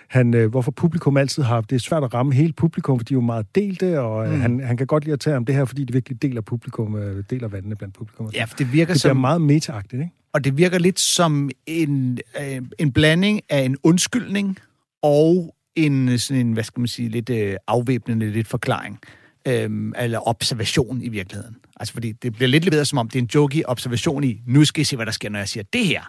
[0.09, 1.61] han, øh, hvorfor publikum altid har...
[1.61, 4.33] Det er svært at ramme hele publikum, for de er jo meget delte, og øh,
[4.33, 4.41] mm.
[4.41, 6.95] han, han kan godt lide at tage om det her, fordi det virkelig deler publikum,
[6.95, 8.29] øh, deler vandene blandt publikum.
[8.33, 9.09] Ja, for det virker det som...
[9.09, 10.13] Det meget metaagtigt, ikke?
[10.33, 14.57] Og det virker lidt som en, øh, en blanding af en undskyldning
[15.01, 18.99] og en, sådan en, hvad skal man sige, lidt øh, afvæbnende, lidt forklaring.
[19.47, 21.55] Øh, eller observation i virkeligheden.
[21.79, 24.65] Altså, fordi det bliver lidt leveret som om, det er en jokey observation i, nu
[24.65, 26.01] skal I se, hvad der sker, når jeg siger det her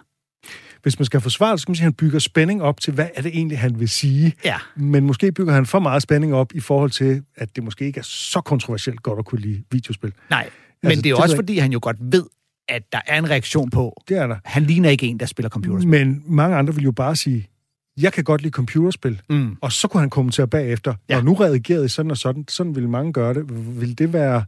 [0.83, 2.93] hvis man skal forsvare det, så kan man sige, at han bygger spænding op til,
[2.93, 4.33] hvad er det egentlig, han vil sige.
[4.45, 4.57] Ja.
[4.75, 7.99] Men måske bygger han for meget spænding op i forhold til, at det måske ikke
[7.99, 10.13] er så kontroversielt godt at kunne lide videospil.
[10.29, 10.49] Nej,
[10.83, 12.25] men altså, det er det også, fordi han jo godt ved,
[12.69, 14.01] at der er en reaktion på.
[14.07, 14.35] Det er der.
[14.45, 15.89] Han ligner ikke en, der spiller computerspil.
[15.89, 17.47] Men mange andre vil jo bare sige,
[17.97, 19.21] jeg kan godt lide computerspil.
[19.29, 19.57] Mm.
[19.61, 21.17] Og så kunne han kommentere bagefter, ja.
[21.17, 22.45] og nu reagerede sådan og sådan.
[22.47, 23.45] Sådan ville mange gøre det.
[23.81, 24.43] Vil det være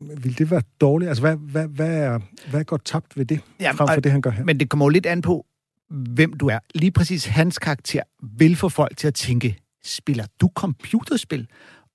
[0.00, 1.08] vil det være dårligt?
[1.08, 2.18] Altså, hvad, hvad, hvad, er,
[2.50, 4.44] hvad er godt tabt ved det, ja, frem for det, han gør her?
[4.44, 5.46] Men det kommer jo lidt an på,
[5.90, 6.58] hvem du er.
[6.74, 8.02] Lige præcis hans karakter
[8.38, 11.46] vil få folk til at tænke, spiller du computerspil?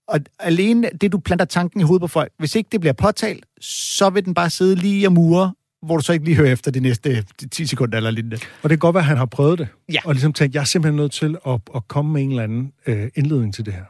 [0.07, 3.45] Og alene det, du planter tanken i hovedet på folk, hvis ikke det bliver påtalt,
[3.61, 6.71] så vil den bare sidde lige og mure, hvor du så ikke lige hører efter
[6.71, 8.35] de næste 10 sekunder eller lignende.
[8.35, 9.67] Og det kan godt være, at han har prøvet det.
[9.93, 9.99] Ja.
[10.05, 12.71] Og ligesom tænkt, jeg er simpelthen nødt til at, at komme med en eller anden
[12.87, 13.83] øh, indledning til det her.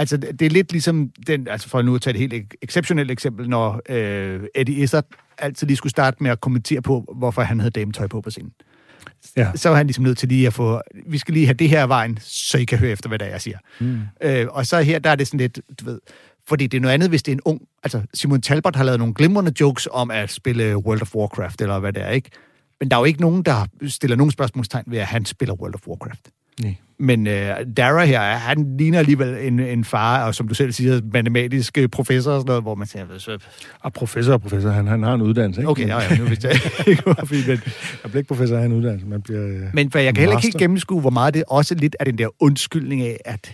[0.00, 3.48] Altså, det er lidt ligesom, den, altså for nu at tage et helt exceptionelt eksempel,
[3.48, 5.04] når øh, Eddie Izzard
[5.38, 8.52] altid lige skulle starte med at kommentere på, hvorfor han havde dametøj på på scenen.
[9.36, 9.52] Ja.
[9.54, 11.86] Så var han ligesom nødt til lige at få, vi skal lige have det her
[11.86, 13.58] vejen, så I kan høre efter, hvad der er, jeg siger.
[13.80, 14.00] Mm.
[14.22, 16.00] Øh, og så her, der er det sådan lidt, du ved,
[16.48, 17.60] Fordi det er noget andet, hvis det er en ung...
[17.82, 21.78] Altså, Simon Talbot har lavet nogle glimrende jokes om at spille World of Warcraft, eller
[21.78, 22.30] hvad det er, ikke?
[22.80, 25.74] Men der er jo ikke nogen, der stiller nogen spørgsmålstegn ved, at han spiller World
[25.74, 26.30] of Warcraft.
[26.62, 26.74] Nej.
[26.98, 31.00] Men øh, Dara her, han ligner alligevel en, en far, og som du selv siger,
[31.12, 33.38] matematisk øh, professor og sådan noget, hvor man siger, så...
[33.80, 35.70] Og professor og professor, han, han har en uddannelse, ikke?
[35.70, 36.56] Okay, ja, ja, nu vidste jeg
[36.88, 37.60] ikke, hvorfor, men, Jeg
[38.02, 39.06] bliver ikke professor, han har en uddannelse.
[39.06, 41.74] Man bliver, øh, Men for jeg kan heller ikke helt gennemskue, hvor meget det også
[41.74, 43.52] lidt af den der undskyldning af, at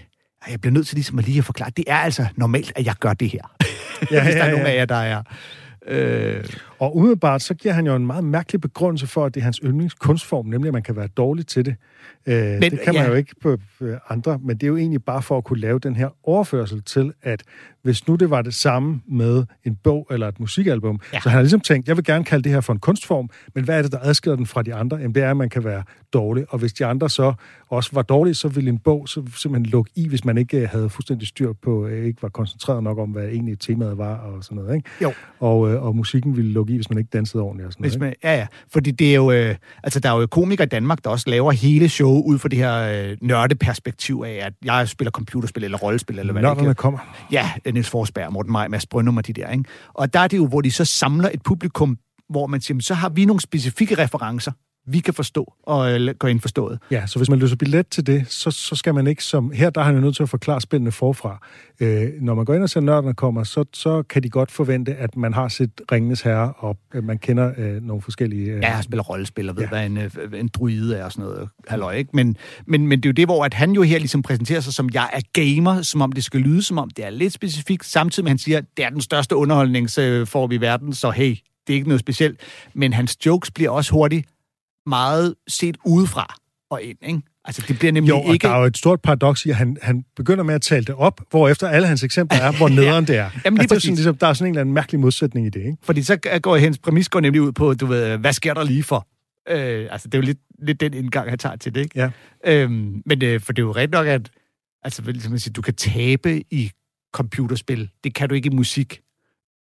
[0.51, 2.95] jeg bliver nødt til ligesom at lige at forklare, det er altså normalt, at jeg
[3.01, 3.41] gør det her.
[4.11, 4.73] Ja, Hvis der er ja, nogen ja.
[4.73, 5.23] af jer, der er...
[5.89, 6.45] Øh,
[6.79, 9.61] Og umiddelbart, så giver han jo en meget mærkelig begrundelse for, at det er hans
[9.65, 11.75] yndlingskunstform, nemlig at man kan være dårlig til det.
[12.27, 13.09] Øh, men, det kan man ja.
[13.09, 15.79] jo ikke på øh, andre, men det er jo egentlig bare for at kunne lave
[15.79, 17.43] den her overførsel til, at
[17.83, 21.21] hvis nu det var det samme med en bog eller et musikalbum, Ja.
[21.21, 23.65] så han har ligesom tænkt, jeg vil gerne kalde det her for en kunstform, men
[23.65, 24.97] hvad er det, der adskiller den fra de andre?
[24.97, 27.35] Jamen det er, at man kan være dårlig, og hvis de andre så
[27.69, 30.69] også var dårlige, så ville en bog så simpelthen lukke i, hvis man ikke øh,
[30.69, 34.45] havde fuldstændig styr på, øh, ikke var koncentreret nok om, hvad egentlig temaet var og
[34.45, 34.77] sådan noget.
[34.77, 34.89] Ikke?
[35.03, 35.13] Jo.
[35.41, 38.15] Og, og musikken ville lukke i, hvis man ikke dansede ordentligt og sådan hvis noget.
[38.23, 38.47] man, ja, ja.
[38.73, 39.31] Fordi det er jo...
[39.31, 42.49] Øh, altså, der er jo komikere i Danmark, der også laver hele show ud fra
[42.49, 42.75] det her
[43.11, 46.99] øh, nørdeperspektiv af, at jeg spiller computerspil eller rollespil, eller hvad det Nørderne ikke kommer.
[47.33, 49.65] Ja, Niels Forsberg, Morten Maj, Mads Brøndum og de der, ikke?
[49.95, 51.99] Og der er det jo, hvor de så samler et publikum,
[52.29, 54.53] hvor man siger, "Men så har vi nogle specifikke referencer,
[54.87, 56.79] vi kan forstå og øh, gå ind forstået.
[56.91, 59.53] Ja, så hvis man løser billet til det, så, så skal man ikke som...
[59.53, 61.47] Her der er han jo nødt til at forklare spændende forfra.
[61.81, 64.95] Øh, når man går ind og ser nørderne kommer, så, så kan de godt forvente,
[64.95, 68.51] at man har set Ringenes Herre, og at man kender øh, nogle forskellige...
[68.51, 69.77] Øh, Ja, spiller rollespil og ved, ja.
[69.77, 69.89] Ja.
[69.89, 71.49] hvad en, øh, en druide er og sådan noget.
[71.69, 72.11] Halløj, ikke?
[72.13, 74.73] Men, men, men det er jo det, hvor at han jo her ligesom præsenterer sig
[74.75, 77.85] som, jeg er gamer, som om det skal lyde som om, det er lidt specifikt,
[77.85, 81.73] samtidig med, at han siger, det er den største underholdningsform i verden, så hey, det
[81.73, 82.41] er ikke noget specielt.
[82.75, 84.29] Men hans jokes bliver også hurtigt
[84.87, 86.35] meget set udefra
[86.71, 87.23] og ind, ikke?
[87.45, 88.47] Altså, det bliver nemlig Jo, og ikke...
[88.47, 90.95] der er jo et stort paradoks i, at han, han begynder med at tale det
[90.95, 93.31] op, hvor efter alle hans eksempler er, hvor nederen det er.
[93.45, 95.47] Jamen, lige altså, det er sådan, ligesom, der er sådan en eller anden mærkelig modsætning
[95.47, 95.77] i det, ikke?
[95.83, 98.83] Fordi så går hendes præmis går nemlig ud på, du ved, hvad sker der lige
[98.83, 99.09] for?
[99.49, 101.99] Øh, altså, det er jo lidt, lidt den indgang, han tager til det, ikke?
[101.99, 102.11] Ja.
[102.45, 104.31] Øhm, men øh, for det er jo rigtigt nok, at
[104.83, 106.71] altså, vel, som man siger, du kan tabe i
[107.13, 107.91] computerspil.
[108.05, 109.01] Det kan du ikke i musik.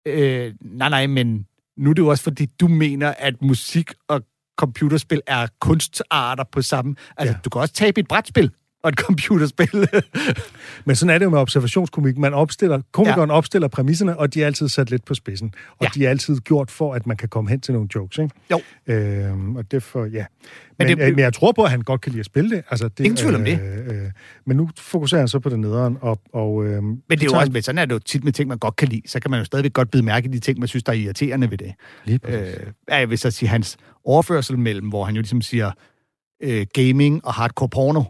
[0.07, 1.45] Øh, nej, nej, men
[1.77, 4.21] nu er det jo også, fordi du mener, at musik og
[4.57, 6.95] computerspil er kunstarter på samme...
[7.17, 7.39] Altså, ja.
[7.45, 8.51] Du kan også tabe et brætspil
[8.85, 9.87] og et computerspil.
[10.85, 12.17] Men sådan er det jo med observationskomik.
[12.17, 13.35] Man opstiller, komikeren ja.
[13.35, 15.53] opstiller præmisserne, og de er altid sat lidt på spidsen.
[15.69, 15.89] Og Ja.
[15.95, 18.35] de er altid gjort for, at man kan komme hen til nogle jokes, ikke?
[18.51, 18.61] Jo.
[18.87, 20.09] Øhm, og det for, ja.
[20.11, 20.25] Men,
[20.77, 22.63] Men det- det, men jeg tror på, at han godt kan lide at spille det.
[22.69, 23.59] Altså, det Ingen tvivl om det.
[23.61, 24.11] Øh, øh,
[24.45, 26.19] men nu fokuserer han så på det nederen, og...
[26.33, 28.49] og øhm, Men det er jo også, men sådan er det jo tit med ting,
[28.49, 29.01] man godt kan lide.
[29.07, 30.95] Så kan man jo stadigvæk godt bide mærke i de ting, man synes, der er
[30.97, 31.73] irriterende ved det.
[32.05, 32.39] Lige præcis.
[32.39, 35.71] Øh, jeg vil så sige hans overførsel mellem, hvor han jo ligesom siger
[36.43, 38.03] øh, gaming og hardcore porno.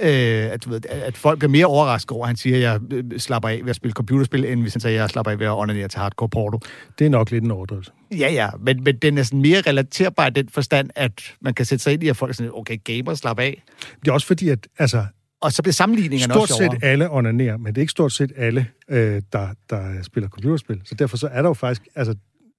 [0.00, 2.80] Øh, at, du ved, at folk er mere overrasket over, at han siger, at jeg
[2.92, 5.38] øh, slapper af ved at spille computerspil, end hvis han siger, at jeg slapper af
[5.38, 6.58] ved at onanere til hardcore porno.
[6.98, 7.92] Det er nok lidt en overdrivelse.
[8.10, 11.66] Ja, ja, men, men den er sådan mere relaterbar i den forstand, at man kan
[11.66, 13.62] sætte sig ind i, at folk er sådan, okay, gamer, slap af.
[14.00, 15.04] Det er også fordi, at altså,
[15.40, 16.76] Og så bliver sammenligningerne stort også sjovere.
[16.80, 20.80] set alle onanerer, men det er ikke stort set alle, øh, der, der spiller computerspil.
[20.84, 21.82] Så derfor så er der jo faktisk...
[21.94, 22.14] Altså,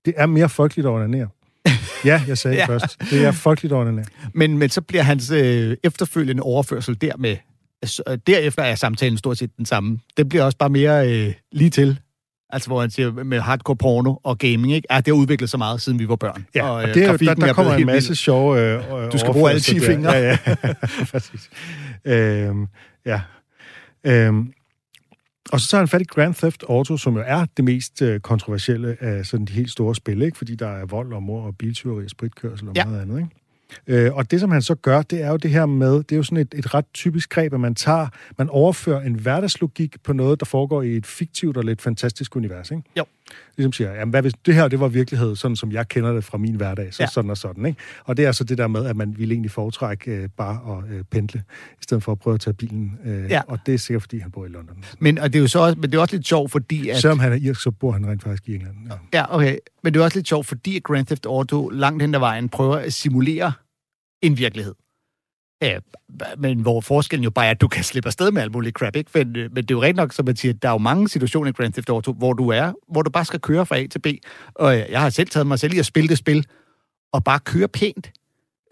[0.06, 1.28] det er mere folkeligt at onanere.
[2.06, 2.66] Ja, jeg sagde Ja.
[2.66, 2.98] først.
[3.10, 4.06] Det er folkeligt onanere.
[4.34, 7.38] Men, men så bliver hans øh, efterfølgende overførsel dermed,
[7.82, 10.00] altså, øh, derefter er samtalen stort set den samme.
[10.18, 12.00] Det bliver også bare mere øh, lige til.
[12.50, 14.88] Altså, hvor han siger med hardcore porno og gaming, ikke?
[14.92, 16.46] Ja, det har udviklet sig meget, siden vi var børn.
[16.56, 18.16] Ja, og, øh, og det er jo, der, der er kommer en masse vild.
[18.18, 18.60] sjove...
[18.60, 20.12] Øh, Du skal bruge alle 10 overførsler der.
[20.12, 20.12] fingre.
[20.12, 20.74] Ja, ja.
[21.12, 21.50] Præcis.
[22.06, 22.68] Øhm,
[23.06, 23.22] ja.
[24.06, 24.52] Øhm,
[25.54, 28.20] og så tager han fat i Grand Theft Auto, som jo er det mest øh,
[28.20, 30.38] kontroversielle af sådan de helt store spil, ikke?
[30.38, 32.86] fordi der er vold og mor og biltyveri og spritkørsel og Ja.
[32.86, 33.18] meget andet.
[33.18, 34.06] Ikke?
[34.06, 36.16] Øh, og det, som han så gør, det er jo det her med, det er
[36.16, 40.14] jo sådan et, et ret typisk greb, at man tager, man overfører en hverdagslogik på
[40.14, 42.72] noget, der foregår i et fiktivt og lidt fantastisk univers.
[42.72, 42.84] Ikke?
[42.98, 43.04] Jo.
[43.58, 46.24] Ligesom siger, jamen hvad hvis det her, det var virkelighed, sådan som jeg kender det
[46.24, 47.08] fra min hverdag, så Ja.
[47.08, 47.66] sådan og sådan.
[47.66, 47.80] Ikke?
[48.06, 50.92] Og det er så det der med, at man ville egentlig foretrække øh, bare at
[50.96, 52.92] øh, pendle, i stedet for at prøve at tage bilen.
[53.06, 53.42] Øh, Ja.
[53.48, 54.84] Og det er sikkert, fordi han bor i London.
[55.00, 56.98] Men, og det er jo så også, men det er også lidt sjovt, fordi at...
[56.98, 58.76] Selvom han er irsk, så bor han rent faktisk i England.
[59.14, 59.20] Ja.
[59.20, 59.58] Ja, okay.
[59.84, 62.76] Men det er også lidt sjovt, fordi Grand Theft Auto langt hen ad vejen prøver
[62.76, 63.52] at simulere
[64.22, 64.74] en virkelighed.
[66.38, 68.96] Men hvor forskellen jo bare er, at du kan slippe afsted med alt muligt crap,
[68.96, 69.12] ikke?
[69.14, 71.10] Men, øh, men det er jo rent nok, som man siger, der er jo mange
[71.10, 73.88] situationer i Grand Theft Auto, hvor du er, hvor du bare skal køre fra A
[73.88, 74.08] til B.
[74.56, 76.46] Og øh, jeg har selv taget mig selv i at spille det spil,
[77.14, 78.12] og bare køre pænt,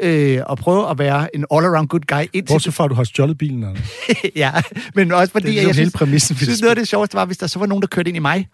[0.01, 2.53] øh, og prøve at være en all-around good guy indtil...
[2.53, 3.91] Bortset fra, at du har stjålet bilen, Anders.
[4.35, 4.51] ja,
[4.95, 6.35] men også fordi, Det er ligesom jeg hele synes, præmissen.
[6.35, 8.19] synes, noget af det sjoveste var, hvis der så var nogen, der kørte ind i
[8.19, 8.47] mig,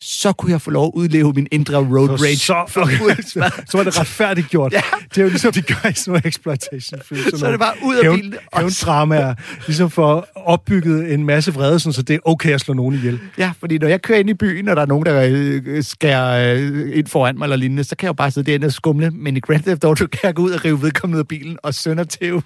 [0.00, 2.36] så kunne jeg få lov at udleve min indre road rage.
[2.36, 4.72] Så, så, så var det retfærdigt gjort.
[4.72, 4.80] ja.
[5.08, 7.38] Det er jo ligesom, de gør i sådan nogle exploitation film.
[7.38, 8.34] Så, er det bare ud af bilen.
[8.56, 9.34] Hævn dramaer,
[9.66, 13.20] ligesom for opbygget en masse vrede, sådan, så det er okay at slå nogen ihjel.
[13.38, 16.56] Ja, fordi når jeg kører ind i byen, og der er nogen, der øh, skærer
[16.56, 19.10] øh, ind foran mig eller lignende, så kan jeg jo bare sidde derinde og skumle.
[19.10, 21.58] Men i Grand Theft Auto kan jeg gå ud og rive vedkommende ud af bilen
[21.62, 22.32] og sønder til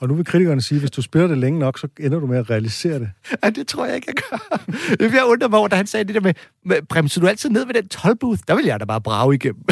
[0.00, 2.26] Og nu vil kritikerne sige, at hvis du spiller det længe nok, så ender du
[2.26, 3.10] med at realisere det.
[3.44, 4.58] Ja, det tror jeg ikke, jeg gør.
[5.06, 6.34] Jeg undrer mig over, da han sagde det der med
[6.88, 8.40] bremser du altid ned ved den tolbooth?
[8.48, 9.64] Der vil jeg da bare brage igennem.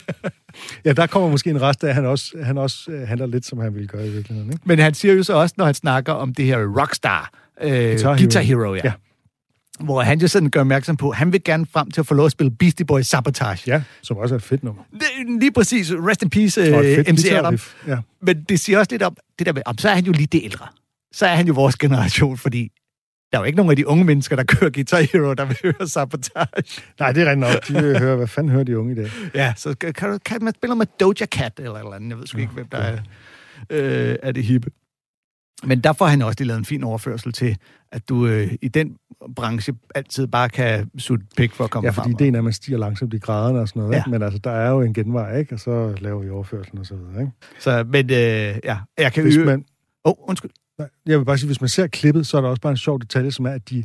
[0.84, 3.46] ja, der kommer måske en rest af, at han også, han også øh, handler lidt,
[3.46, 4.52] som han ville gøre i virkeligheden.
[4.52, 4.62] Ikke?
[4.64, 7.30] Men han siger jo så også, når han snakker om det her Rockstar,
[7.62, 8.18] øh, Guitar, Hero.
[8.18, 8.80] Guitar Hero, ja.
[8.84, 8.92] ja.
[9.80, 12.14] Hvor han jo sådan gør opmærksom på, at han vil gerne frem til at få
[12.14, 13.62] lov at spille Beastie Boys Sabotage.
[13.66, 14.82] Ja, som også er et fedt nummer.
[14.92, 15.92] Det, lige præcis.
[15.92, 17.58] Rest in peace, uh, MC Adam.
[17.86, 17.98] Ja.
[18.22, 20.26] Men det siger også lidt om, det der med, om, så er han jo lige
[20.26, 20.66] det ældre.
[21.12, 22.70] Så er han jo vores generation, fordi
[23.32, 25.56] der er jo ikke nogen af de unge mennesker, der kører Guitar Hero, der vil
[25.62, 26.46] høre sabotage.
[27.00, 27.68] Nej, det er rent nok.
[27.68, 29.10] De vil høre, hvad fanden hører de unge i dag?
[29.34, 32.10] Ja, så kan, kan, man spille med Doja Cat eller eller andet.
[32.10, 32.98] Jeg ved sgu ikke, hvem der er,
[33.70, 34.70] øh, er det hippe.
[35.64, 37.56] Men der får han også lige lavet en fin overførsel til,
[37.92, 38.96] at du øh, i den
[39.36, 42.06] branche altid bare kan sutte pik for at komme frem.
[42.06, 43.92] Ja, fordi ideen er, at man stiger langsomt i graderne og sådan noget.
[43.92, 43.98] Ja.
[43.98, 44.10] Ikke?
[44.10, 45.54] Men altså, der er jo en genvej, ikke?
[45.54, 47.32] Og så laver vi overførselen og så videre, ikke?
[47.58, 49.64] Så, men øh, ja, jeg kan Hvis man...
[50.04, 50.50] Oh, undskyld.
[51.06, 53.00] Jeg vil bare sige, hvis man ser klippet, så er der også bare en sjov
[53.00, 53.84] detalje, som er, at de,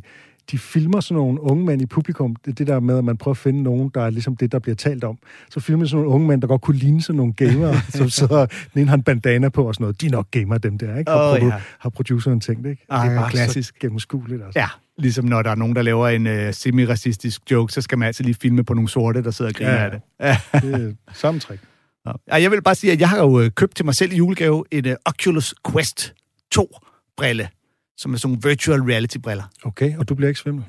[0.50, 2.36] de filmer sådan nogle unge mænd i publikum.
[2.36, 4.52] Det er det der med, at man prøver at finde nogen, der er ligesom det,
[4.52, 5.18] der bliver talt om.
[5.50, 8.46] Så filmer sådan nogle unge mænd, der godt kunne ligne sådan nogle gamere, som sidder,
[8.46, 10.00] den ene har en bandana på og sådan noget.
[10.00, 11.10] De er nok gamer, dem der, ikke?
[11.10, 11.60] Har, oh, produ- ja.
[11.78, 12.84] har produceren tænkt, ikke?
[12.90, 13.74] Ej, det er bare klassisk.
[13.74, 14.60] så gennemskueligt, altså.
[14.60, 14.68] Ja,
[14.98, 18.24] ligesom når der er nogen, der laver en uh, semi-racistisk joke, så skal man altid
[18.24, 20.00] lige filme på nogle sorte, der sidder og griner ja, af det.
[20.20, 21.60] Ja, det er samme trick.
[22.06, 24.16] Ja, jeg vil bare sige, at jeg har jo øh, købt til mig selv i
[24.16, 26.14] julegave et uh, Oculus Quest
[26.50, 26.76] 2
[27.18, 27.48] brille,
[27.96, 29.44] som er sådan nogle virtual reality-briller.
[29.64, 30.64] Okay, og du bliver ikke svimmel?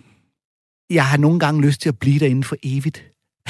[0.89, 3.05] Jeg har nogle gange lyst til at blive derinde for evigt.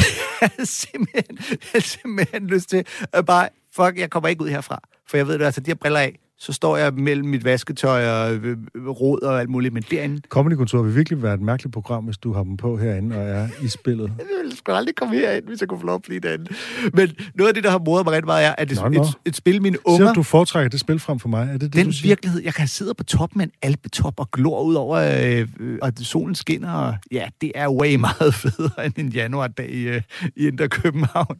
[0.83, 1.37] simpelthen,
[1.81, 4.81] simpelthen lyst til at bare, fuck, jeg kommer ikke ud herfra.
[5.07, 8.09] For jeg ved det, altså de her briller af, så står jeg mellem mit vasketøj
[8.09, 10.21] og øh, råd og alt muligt, men derinde...
[10.29, 13.47] Comedy-kontoret vil virkelig være et mærkeligt program, hvis du har dem på herinde og er
[13.61, 14.11] i spillet.
[14.19, 16.45] Jeg ville sgu aldrig komme herind, hvis jeg kunne få lov at blive derinde.
[16.93, 19.01] Men noget af det, der har modet mig rigtig meget, er, at det, nå, nå.
[19.01, 20.05] Et, et, spil, mine unger...
[20.07, 21.47] Siger du foretrækker det spil frem for mig?
[21.47, 22.09] Er det det, Den du siger?
[22.09, 25.77] virkelighed, jeg kan sidde på toppen af en alpetop og glor ud over, øh, øh,
[25.81, 30.01] og solen skinner, og ja, det er way meget federe end en januardag i, øh,
[30.35, 31.37] i Indre København.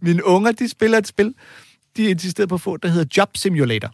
[0.00, 1.34] Mine unger, de spiller et spil,
[1.96, 3.90] de er insisteret på at få, der hedder Job Simulator.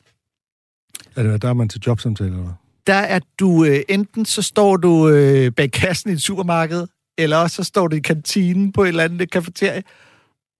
[1.17, 2.53] Er det, der er man til jobsamtale, eller
[2.87, 6.87] Der er du, øh, enten så står du øh, bag kassen i et supermarked,
[7.19, 9.83] eller også så står du i kantinen på et eller andet kafeterie,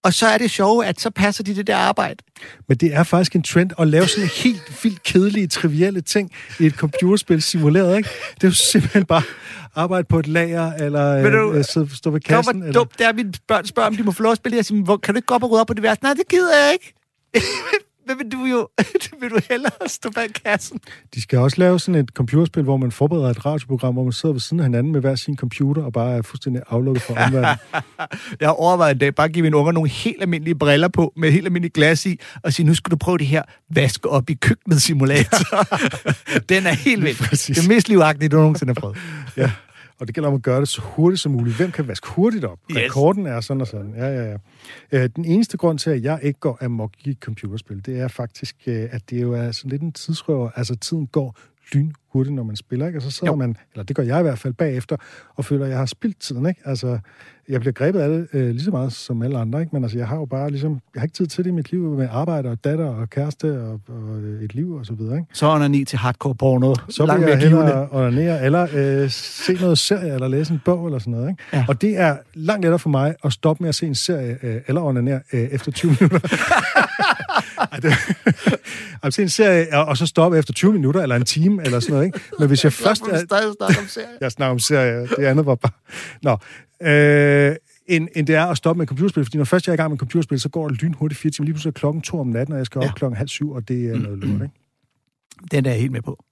[0.03, 2.23] og så er det sjovt, at så passer de det der arbejde.
[2.67, 6.65] Men det er faktisk en trend at lave sådan helt vildt kedelige, trivielle ting i
[6.65, 8.09] et computerspil simuleret, ikke?
[8.35, 9.21] Det er jo simpelthen bare
[9.75, 12.61] arbejde på et lager, eller du, øh, stå, ved kassen.
[12.61, 14.55] Hvor dumt det er, at mine børn spørger, om de må få lov at spille.
[14.55, 16.03] Jeg siger, hvor, kan du ikke gå op og rydde op på det værste?
[16.03, 16.93] Nej, det gider jeg ikke.
[18.05, 18.69] Hvad vil du jo?
[19.21, 20.79] vil du hellere stå bag kassen?
[21.15, 24.33] De skal også lave sådan et computerspil, hvor man forbereder et radioprogram, hvor man sidder
[24.33, 27.57] ved siden af hinanden med hver sin computer og bare er fuldstændig aflukket fra omverdenen.
[28.39, 31.31] jeg har overvejet en dag, bare give mine unger nogle helt almindelige briller på, med
[31.31, 34.33] helt almindelig glas i, og sige, nu skal du prøve det her vaske op i
[34.33, 35.67] køkkenet simulator.
[36.49, 37.19] Den er helt vildt.
[37.47, 38.97] Det er mest livagtige, du nogensinde har prøvet.
[39.37, 39.51] ja.
[40.01, 41.55] Og det gælder om at gøre det så hurtigt som muligt.
[41.55, 42.59] Hvem kan vaske hurtigt op?
[42.71, 42.77] Yes.
[42.77, 43.93] Rekorden er sådan og sådan.
[43.97, 44.37] Ja, ja, ja.
[44.91, 48.55] Øh, den eneste grund til, at jeg ikke går amok i computerspil, det er faktisk,
[48.65, 50.49] øh, at det jo er sådan lidt en tidsrøver.
[50.55, 51.37] Altså, tiden går
[51.73, 52.99] lyn hurtigt, når man spiller, ikke?
[52.99, 53.37] Og så sidder jo.
[53.37, 54.95] man, eller det gør jeg i hvert fald bagefter,
[55.35, 56.61] og føler, at jeg har spildt tiden, ikke?
[56.65, 56.99] Altså,
[57.49, 59.75] jeg bliver grebet af det øh, lige så meget som alle andre, ikke?
[59.75, 61.71] Men altså, jeg har jo bare ligesom, jeg har ikke tid til det i mit
[61.71, 65.27] liv med arbejde og datter og kæreste og, og et liv og så videre, ikke?
[65.33, 66.75] Så er ni til hardcore porno.
[66.89, 70.99] Så vil jeg hellere onanere, eller øh, se noget serie, eller læse en bog, eller
[70.99, 71.43] sådan noget, ikke?
[71.53, 71.65] Ja.
[71.67, 74.61] Og det er langt lettere for mig at stoppe med at se en serie, øh,
[74.67, 76.19] eller onanere, øh, efter 20 minutter.
[79.03, 81.79] altså se en serie, og, og så stoppe efter 20 minutter, eller en time, eller
[81.79, 82.19] sådan noget, ikke?
[82.39, 83.01] Men hvis jeg først...
[83.01, 84.17] Er, stadig snakke om serie.
[84.21, 85.71] jeg snakker om serie, det andet var bare...
[86.21, 86.37] Nå,
[86.87, 89.77] øh, end, end det er at stoppe med computerspil, fordi når først jeg er i
[89.77, 91.45] gang med computerspil, så går det lynhurtigt fire timer.
[91.45, 92.93] Lige pludselig er klokken to om natten, og jeg skal op ja.
[92.93, 94.55] klokken halv syv, og det er noget lort, ikke?
[95.51, 96.23] Den er jeg helt med på.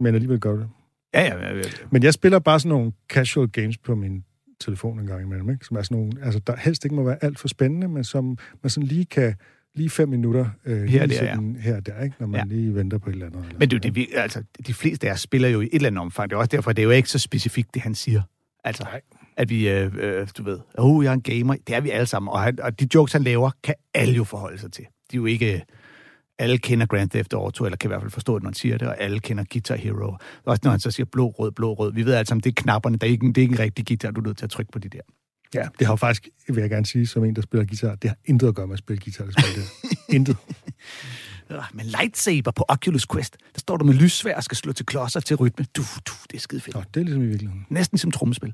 [0.00, 0.68] Men alligevel gør det.
[1.14, 1.62] Ja, ja, ja, ja.
[1.90, 4.24] Men jeg spiller bare sådan nogle casual games på min
[4.60, 5.64] telefon en gang imellem, ikke?
[5.64, 8.38] Som er sådan nogle, altså der helst ikke må være alt for spændende, men som
[8.62, 9.34] man sådan lige kan
[9.74, 11.36] lige fem minutter øh, her, der, ja.
[11.60, 12.16] her der, ikke?
[12.18, 12.54] når man ja.
[12.54, 13.44] lige venter på et eller andet.
[13.44, 16.00] Eller Men du, det, altså, de fleste af os spiller jo i et eller andet
[16.00, 16.30] omfang.
[16.30, 18.22] Det er også derfor, det er jo ikke så specifikt, det han siger.
[18.64, 19.00] Altså, Nej.
[19.36, 21.56] at vi, øh, øh, du ved, oh, jeg er en gamer.
[21.66, 22.32] Det er vi alle sammen.
[22.32, 24.84] Og, han, og de jokes, han laver, kan alle jo forholde sig til.
[24.84, 25.64] De er jo ikke...
[26.38, 28.78] Alle kender Grand Theft Auto, eller kan i hvert fald forstå det, når han siger
[28.78, 30.16] det, og alle kender Guitar Hero.
[30.44, 31.92] Også når han så siger blå, rød, blå, rød.
[31.92, 32.96] Vi ved altså, det er knapperne.
[32.96, 34.72] Der er ikke, det er ikke en rigtig guitar, du er nødt til at trykke
[34.72, 35.00] på de der.
[35.54, 38.10] Ja, det har jo faktisk, vil jeg gerne sige, som en, der spiller guitar, det
[38.10, 39.24] har intet at gøre med at spille guitar.
[39.24, 39.98] Det spiller det.
[40.14, 40.36] intet.
[41.50, 44.86] Ja, men lightsaber på Oculus Quest, der står du med lyssvær og skal slå til
[44.86, 45.66] klodser til rytme.
[45.76, 46.76] Du, du, det er skide fedt.
[46.76, 47.66] Nå, det er ligesom i virkeligheden.
[47.70, 48.52] Næsten som trommespil.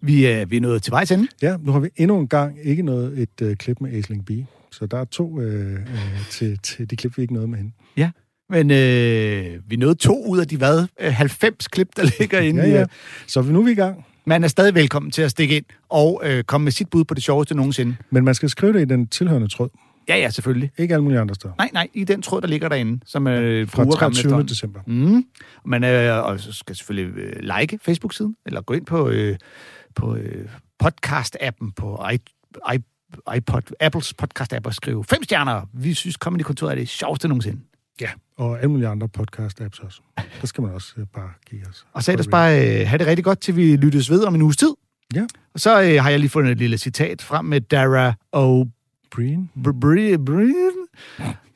[0.00, 1.28] Vi, er, vi er nået til vejs ende.
[1.42, 4.30] Ja, nu har vi endnu en gang ikke noget et øh, klip med Aisling B.
[4.72, 7.72] Så der er to øh, øh, til, til de klip, vi ikke nåede med hende.
[7.96, 8.10] Ja,
[8.50, 12.62] men øh, vi nåede to ud af de hvad, øh, 90 klip, der ligger inde
[12.62, 12.80] Ja, ja.
[12.80, 12.86] øh,
[13.26, 14.04] Så nu er vi i gang.
[14.26, 17.14] Man er stadig velkommen til at stikke ind og øh, komme med sit bud på
[17.14, 17.96] det sjoveste nogensinde.
[18.10, 19.68] Men man skal skrive det i den tilhørende tråd.
[20.08, 20.70] Ja, ja, selvfølgelig.
[20.78, 21.54] Ikke alle mulige andre steder.
[21.58, 24.28] Nej, nej, i den tråd, der ligger derinde, som øh, Fra bruger gammel 23.
[24.28, 24.48] efterhånden.
[24.48, 24.80] december.
[24.86, 25.24] Mm.
[25.64, 29.36] Man øh, og så skal selvfølgelig øh, like Facebook-siden, eller gå ind på, øh,
[29.94, 30.48] på øh,
[30.84, 32.18] podcast-appen på i,
[32.74, 32.78] i,
[33.36, 35.62] iPod, Apples podcast-app og skrive fem stjerner.
[35.72, 37.60] Vi synes, Comedy-kontoret er det sjoveste nogensinde.
[38.00, 40.00] Ja, og alle mulige andre podcast-apps også.
[40.40, 41.86] Der skal man også øh, bare give os.
[41.92, 44.42] Og så ellers bare øh, have det rigtig godt, til vi lyttes ved om en
[44.42, 44.74] uges tid.
[45.14, 45.26] Ja.
[45.54, 48.70] Og så øh, har jeg lige fundet et lille citat frem med Dara og
[49.10, 49.50] Breen.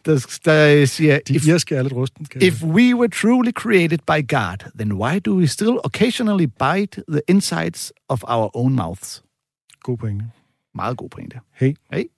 [0.07, 2.27] Der, der øh, siger, De if, irske er lidt rusten.
[2.41, 7.21] If we were truly created by God, then why do we still occasionally bite the
[7.29, 9.23] insides of our own mouths?
[9.83, 10.25] God pointe.
[10.75, 11.41] Meget god pointe.
[11.53, 11.75] Hej.
[11.91, 12.09] Hej.